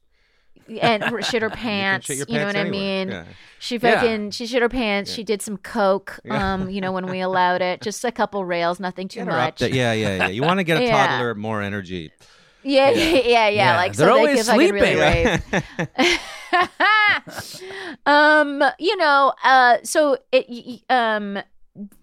[0.82, 2.07] and shit her You pants.
[2.07, 3.09] shit You, know what I mean?
[3.09, 3.24] Yeah.
[3.59, 3.95] She Yeah.
[3.99, 5.09] fucking she shit her pants.
[5.11, 5.15] Yeah.
[5.15, 6.20] She did some coke.
[6.26, 6.53] Yeah.
[6.53, 9.61] Um, you know when we allowed it, just a couple rails, nothing too much.
[9.61, 10.28] Yeah, yeah, yeah.
[10.28, 11.07] You want to get a Yeah.
[11.07, 12.11] toddler more energy.
[12.68, 14.99] Yeah, yeah, yeah, yeah, Yeah, Like they're so always they really sleeping.
[14.99, 16.20] rave.
[18.05, 21.39] um, you know, uh, so it, um,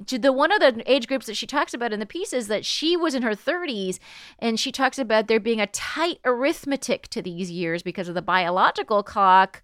[0.07, 2.65] the one of the age groups that she talks about in the piece is that
[2.65, 3.99] she was in her 30s
[4.39, 8.23] and she talks about there being a tight arithmetic to these years because of the
[8.23, 9.63] biological clock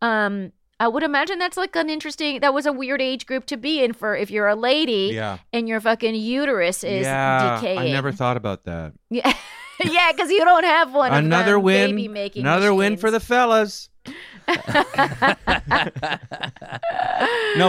[0.00, 0.50] um
[0.80, 3.84] i would imagine that's like an interesting that was a weird age group to be
[3.84, 5.38] in for if you're a lady yeah.
[5.52, 7.54] and your fucking uterus is yeah.
[7.54, 8.94] decaying I never thought about that.
[9.10, 9.32] yeah
[9.84, 11.98] yeah because you don't have one Another win.
[12.36, 13.88] Another win for the fellas.
[14.48, 14.54] no,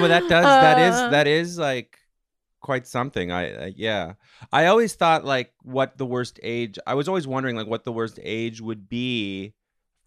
[0.01, 1.09] but that does that is Uh.
[1.09, 1.97] that is like
[2.61, 3.31] quite something.
[3.31, 4.13] I, I yeah.
[4.51, 6.79] I always thought like what the worst age.
[6.87, 9.53] I was always wondering like what the worst age would be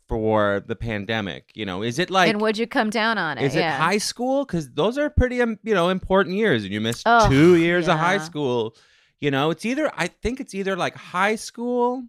[0.08, 1.52] for the pandemic.
[1.54, 3.98] You know, is it like and would you come down on it is it high
[3.98, 4.44] school?
[4.44, 7.88] Because those are pretty um, you know important years, and you missed Oh, two years
[7.88, 8.74] of high school.
[9.20, 12.04] You know, it's either I think it's either like high school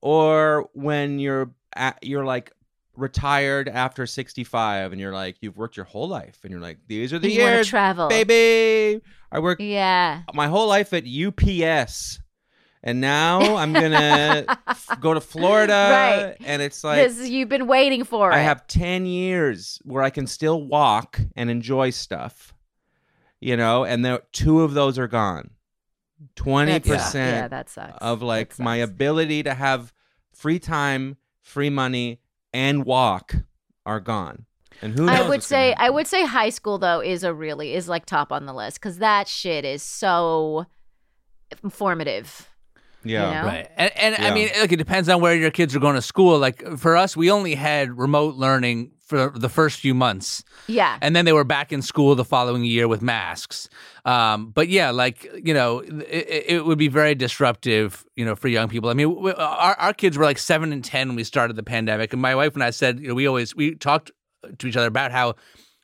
[0.00, 2.52] or when you're at, you're like
[2.94, 7.12] retired after 65 and you're like you've worked your whole life and you're like these
[7.12, 12.18] are the you years travel baby i worked yeah my whole life at ups
[12.82, 15.74] and now i'm gonna f- go to florida
[16.38, 16.48] Right.
[16.48, 18.44] and it's like this you've been waiting for i it.
[18.44, 22.54] have 10 years where i can still walk and enjoy stuff
[23.42, 25.50] you know and the two of those are gone
[26.36, 29.92] 20% That yeah that sucks of like That my ability to have
[30.32, 32.20] free time, free money,
[32.52, 33.34] and walk
[33.84, 34.46] are gone.
[34.82, 35.20] And who knows?
[35.20, 35.74] I would say.
[35.74, 38.80] I would say high school though is a really is like top on the list
[38.80, 40.66] because that shit is so
[41.62, 42.50] informative.
[43.04, 43.42] yeah.
[43.42, 43.46] know?
[43.46, 43.70] Right.
[43.76, 46.38] And, and I mean, look, it depends on where your kids are going to school.
[46.38, 50.42] Like for us, we only had remote learning for the first few months.
[50.66, 50.98] Yeah.
[51.00, 53.68] And then they were back in school the following year with masks.
[54.04, 58.48] Um, but yeah, like, you know, it, it would be very disruptive, you know, for
[58.48, 58.90] young people.
[58.90, 61.62] I mean, we, our, our kids were like seven and 10 when we started the
[61.62, 62.12] pandemic.
[62.12, 64.10] And my wife and I said, you know, we always, we talked
[64.58, 65.36] to each other about how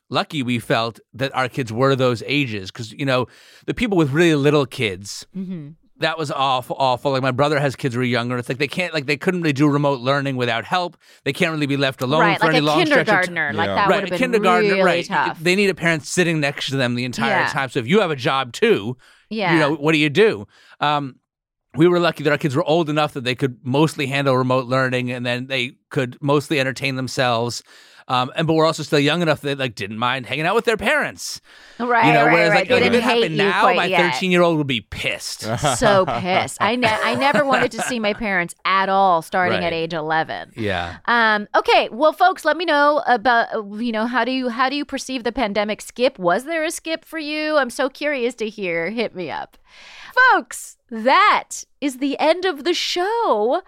[0.09, 2.71] lucky we felt that our kids were those ages.
[2.71, 3.27] Cause, you know,
[3.67, 5.69] the people with really little kids, hmm
[6.03, 8.67] that was awful awful like my brother has kids who are younger it's like they
[8.67, 12.01] can't like they couldn't really do remote learning without help they can't really be left
[12.01, 13.75] alone Right, for like any a long stretch of kindergartner, like Yeah.
[13.75, 15.05] that right, would a have been kindergartner, really right?
[15.05, 15.39] tough.
[15.39, 17.47] They need a parent sitting next to them the entire Yeah.
[17.49, 17.69] time.
[17.69, 18.97] So if you have a job too,
[19.29, 19.53] yeah.
[19.53, 20.45] you know what do you do?
[20.79, 21.15] Um,
[21.75, 24.65] we were lucky that our kids were old enough that they could mostly handle remote
[24.67, 27.63] learning, and then they could mostly entertain themselves.
[28.07, 30.65] Um, and but we're also still young enough that like didn't mind hanging out with
[30.65, 31.39] their parents.
[31.79, 32.59] right, you know, right, whereas right.
[32.59, 35.41] like they if didn't it happened now, my thirteen-year-old would be pissed.
[35.77, 36.57] so pissed.
[36.61, 39.67] I ne- I never wanted to see my parents at all starting Right.
[39.67, 40.53] at age 11.
[40.55, 40.97] yeah.
[41.05, 44.69] Um, okay, well, folks, let me know about uh, you know how do you how
[44.69, 46.17] do you perceive the pandemic skip?
[46.19, 47.57] Was there a skip for you?
[47.57, 48.89] I'm so curious to hear.
[48.89, 49.57] Hit me up,
[50.31, 50.77] folks.
[50.89, 53.61] That is the end of the show.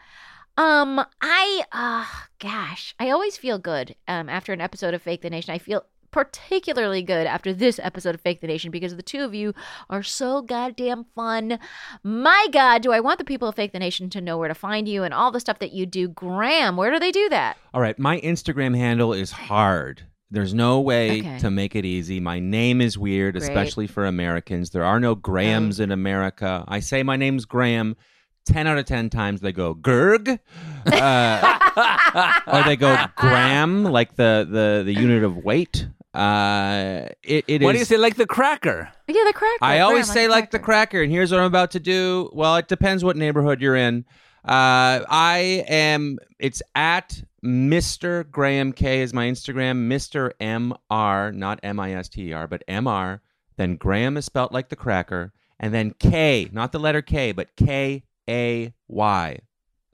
[0.57, 2.05] Um, I uh
[2.39, 5.53] gosh, I always feel good um after an episode of Fake the Nation.
[5.53, 9.35] I feel particularly good after this episode of Fake the Nation because the two of
[9.35, 9.53] you
[9.89, 11.59] are so goddamn fun.
[12.03, 14.55] My God, do I want the people of Fake the Nation to know where to
[14.55, 16.07] find you and all the stuff that you do.
[16.07, 17.57] Graham, where do they do that?
[17.73, 20.03] All right, my Instagram handle is hard.
[20.31, 21.37] There's no way Okay.
[21.39, 22.21] to make it easy.
[22.21, 23.43] My name is weird, Great.
[23.43, 24.69] especially for Americans.
[24.69, 26.63] There are no Grahams in America.
[26.67, 27.97] I say my name's Graham.
[28.45, 30.39] 10 out of 10 times they go Gerg,
[30.85, 35.87] uh, or they go gram, like the, the, the unit of weight.
[36.13, 38.89] Uh, it, it What do you say, like the cracker?
[39.07, 39.57] Yeah, the cracker.
[39.61, 42.29] I always Graham, say like the cracker, and here's what I'm about to do.
[42.33, 44.05] Well, it depends what neighborhood you're in.
[44.45, 46.19] Uh, I am.
[46.39, 48.29] It's at Mr.
[48.31, 49.89] Graham Kay is my Instagram.
[49.89, 50.31] Mr.
[50.39, 53.21] M R, not M I S T E R, but M R.
[53.57, 57.55] Then Graham is spelt like the cracker, and then K, not the letter K, but
[57.57, 59.39] K A Y.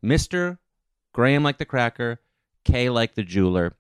[0.03, 0.57] Mr.
[1.13, 2.19] Graham like the cracker,
[2.63, 3.73] K like the jeweler.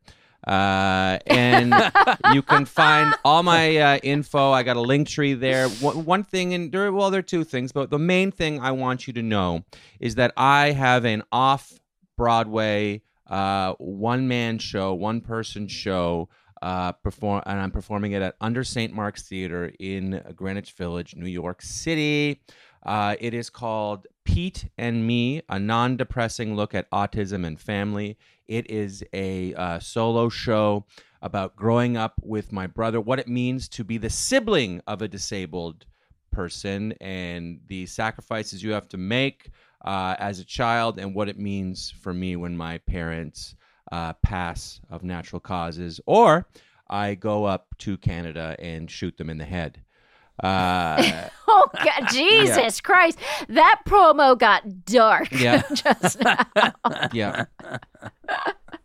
[0.45, 1.73] Uh, and
[2.33, 4.51] you can find all my uh, info.
[4.51, 5.69] I got a link tree there.
[5.69, 8.71] One, one thing, and there, well, there are two things, but the main thing I
[8.71, 9.63] want you to know
[9.99, 11.71] is that I have an off
[12.17, 16.29] Broadway uh, one man show, one person show.
[16.61, 18.93] Uh, perform and I'm performing it at Under St.
[18.93, 22.39] Mark's Theater in Greenwich Village, New York City.
[22.83, 28.17] Uh, it is called Pete and Me, a non depressing look at autism and family.
[28.47, 30.85] It is a uh, solo show
[31.21, 35.07] about growing up with my brother, what it means to be the sibling of a
[35.07, 35.85] disabled
[36.31, 39.49] person, and the sacrifices you have to make
[39.85, 43.55] uh, as a child, and what it means for me when my parents
[43.91, 46.47] uh, pass of natural causes, or
[46.89, 49.81] I go up to Canada and shoot them in the head.
[50.41, 53.19] Uh, Oh God, Jesus Christ!
[53.49, 55.29] That promo got dark.
[55.31, 55.63] Yeah.
[55.73, 56.45] just now.
[57.11, 57.45] yeah.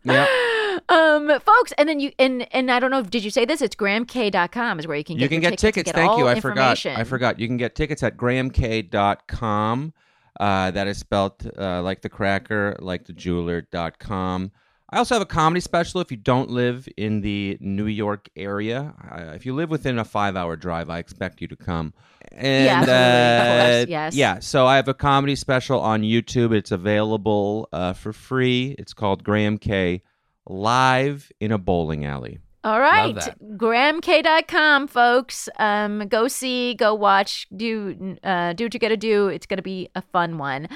[0.03, 0.77] yeah.
[0.89, 3.03] um, folks, and then you and and I don't know.
[3.03, 3.61] Did you say this?
[3.61, 5.61] It's grahamkay.com is where you can get you can get tickets.
[5.61, 5.91] tickets.
[5.93, 6.27] get Thank you.
[6.27, 6.85] I forgot.
[6.85, 7.39] I forgot.
[7.39, 9.93] You can get tickets at grahamkay.com.
[10.39, 14.51] Uh, that is spelled uh, like the cracker, like the jeweler.com.
[14.89, 18.93] I also have a comedy special if you don't live in the New York area.
[19.11, 21.93] Uh, if you live within a five hour drive, I expect you to come.
[22.31, 24.15] And course, uh, yes.
[24.15, 26.53] yeah, so I have a comedy special on YouTube.
[26.53, 28.75] It's available uh, for free.
[28.79, 30.03] It's called Graham Kay
[30.47, 32.39] Live in a Bowling Alley.
[32.63, 35.47] All right, grahamkay.com, folks.
[35.57, 39.27] Um, go see, go watch, do uh, do what you got to do.
[39.27, 40.67] It's going to be a fun one.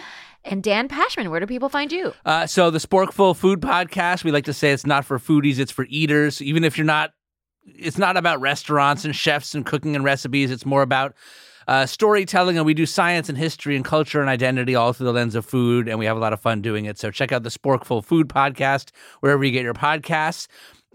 [0.44, 2.14] And Dan Pashman, where do people find you?
[2.26, 5.72] Uh, so the Sporkful Food Podcast, we like to say it's not for foodies, it's
[5.72, 6.42] for eaters.
[6.42, 7.12] Even if you're not,
[7.66, 10.50] it's not about restaurants and chefs and cooking and recipes.
[10.50, 11.14] It's more about
[11.68, 15.14] uh, storytelling, and we do science and history and culture and identity all through the
[15.14, 16.98] lens of food, and we have a lot of fun doing it.
[16.98, 18.90] So check out the Sporkful Food Podcast
[19.20, 20.48] wherever you get your podcasts.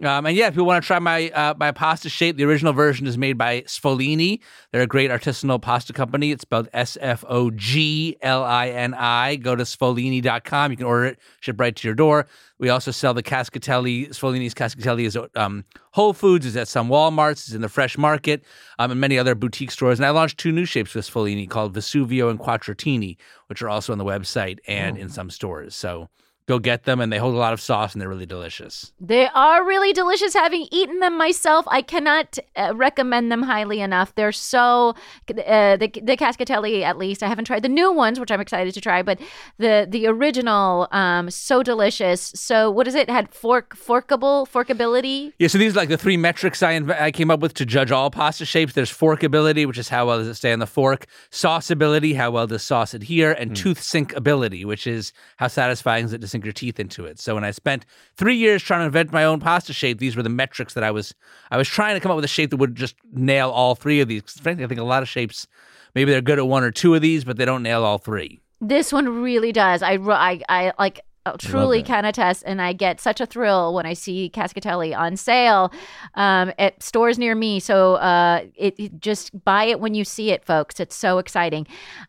[0.03, 2.75] Um, and yeah, if you want to try my uh, my pasta shape, the original
[2.75, 4.41] version is made by Sfoglini.
[4.71, 6.33] They're a great artisanal pasta company.
[6.33, 9.37] It's spelled S F O G L I N I.
[9.37, 10.71] Go to sfoglini.com.
[10.71, 12.27] You can order it, ship right to your door.
[12.59, 14.11] We also sell the Cascatelli.
[14.11, 18.45] Sfoglini's Cascatelli is um, Whole Foods, is at some Walmarts, is in the Fresh Market,
[18.79, 19.99] um, and many other boutique stores.
[19.99, 23.17] And I launched two new shapes with Sfoglini called Vesuvio and Quattrotini,
[23.47, 25.75] which are also on the website and in some stores.
[25.75, 26.11] So
[26.47, 28.93] go get them, and they hold a lot of sauce and they're really delicious.
[29.01, 30.35] They are really delicious.
[30.35, 34.15] Having eaten them myself, I cannot uh, recommend them highly enough.
[34.15, 34.95] They're so
[35.29, 37.23] uh, the the Cascatelli, at least.
[37.23, 39.21] I haven't tried the new ones, which I'm excited to try, but
[39.59, 42.21] the the original, um, so delicious.
[42.35, 43.11] So what is it?
[43.11, 45.33] Had fork forkable forkability.
[45.39, 47.67] Yeah, so these are like the three metrics I, inv- I came up with to
[47.67, 48.75] judge all pasta shapes.
[48.75, 52.47] There's forkability, which is how well does it stay on the fork, sauceability, how well
[52.47, 56.45] does sauce adhere, and tooth sink ability, which is how satisfying is it to sink
[56.45, 57.19] your teeth into it.
[57.19, 60.23] So when I spent three years trying to invent my own pasta shape, these were
[60.23, 61.15] the metrics that I was
[61.51, 64.01] I was trying to come up with a shape that would just nail all three
[64.01, 64.23] of these.
[64.23, 65.47] frankly, I think a lot of shapes
[65.95, 68.41] maybe they're good at one or two of these, but they don't nail all three.
[68.61, 69.83] This one really does.
[69.83, 71.01] I I, I like.
[71.39, 75.73] Truly can attest, and I get such a thrill when I see Cascatelli on sale
[76.15, 77.61] um, at stores near me.
[77.61, 80.81] So uh, it, it- just buy it when you see it, folks.
[80.81, 81.67] It's so exciting.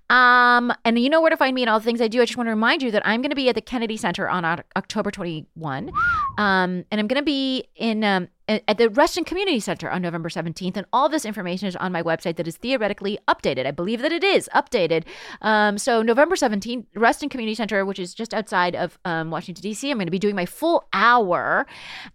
[0.10, 2.22] Um, and you know where to find me and all the things I do.
[2.22, 4.30] I just want to remind you that I'm going to be at the Kennedy Center
[4.30, 5.92] on Oc- October 21,
[6.38, 10.30] um, and I'm going to be in um, at the Reston Community Center on November
[10.30, 10.78] 17th.
[10.78, 13.66] And all this information is on my website that is theoretically updated.
[13.66, 15.04] I believe that it is updated.
[15.42, 19.92] Um, so November 17th, Reston Community Center, which is just outside of um, Washington D.C.
[19.92, 21.68] I'm going to be doing my full hour,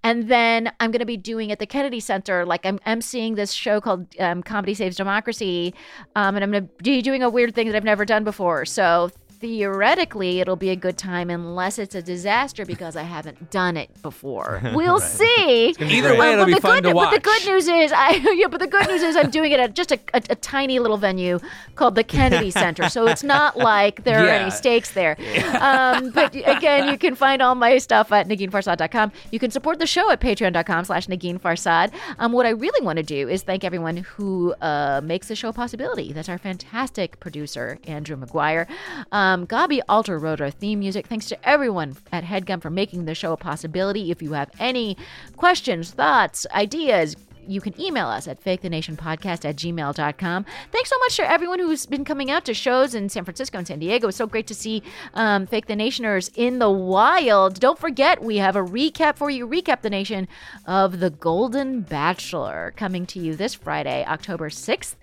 [0.02, 2.46] and then I'm going to be doing at the Kennedy Center.
[2.46, 5.74] Like I'm emceeing this show called um, Comedy Saves Democracy,
[6.16, 8.64] um, and I'm going to be doing a weird thing that I've never done before.
[8.64, 9.10] So
[9.43, 13.90] theoretically, it'll be a good time unless it's a disaster because I haven't done it
[14.03, 14.62] before.
[14.82, 15.74] We'll see.
[15.78, 17.11] Either way, Um, it'll but be the fun good, to watch.
[17.11, 18.47] But the good news is, I yeah.
[18.47, 20.97] But the good news is, I'm doing it at just a, a, a tiny little
[20.97, 21.38] venue
[21.74, 22.88] called the Kennedy Center.
[22.88, 25.16] So it's not like there are any stakes there.
[25.61, 29.12] Um, but again, you can find all my stuff at NeginFarsad.com.
[29.32, 31.93] You can support the show at Patreon.com/slash Negin Farsad.
[32.18, 35.49] Um, what I really want to do is thank everyone who uh, makes the show
[35.51, 36.12] a possibility.
[36.12, 38.66] That's our fantastic producer Andrew McGuire.
[39.12, 41.06] Um, Um, Gaby Alter wrote our theme music.
[41.06, 44.10] Thanks to everyone at HeadGum for making the show a possibility.
[44.10, 44.98] If you have any
[45.36, 47.16] questions, thoughts, ideas,
[47.46, 50.46] you can email us at fakethenationpodcast at gmail.com.
[50.70, 53.66] Thanks so much to everyone who's been coming out to shows in San Francisco and
[53.66, 54.08] San Diego.
[54.08, 54.82] It's so great to see
[55.14, 57.58] um, Fake the Nationers in the wild.
[57.58, 60.28] Don't forget, we have a recap for you, Recap the Nation,
[60.66, 64.94] of The Golden Bachelor coming to you this Friday, October 6th.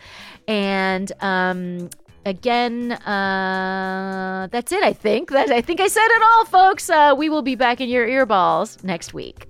[0.47, 1.89] And um,
[2.25, 5.31] again uh, that's it i think.
[5.31, 6.89] That i think i said it all folks.
[6.89, 9.47] Uh, we will be back in your earballs next week.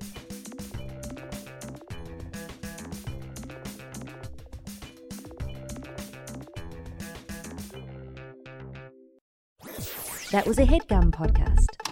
[10.32, 11.89] That was a headgum podcast.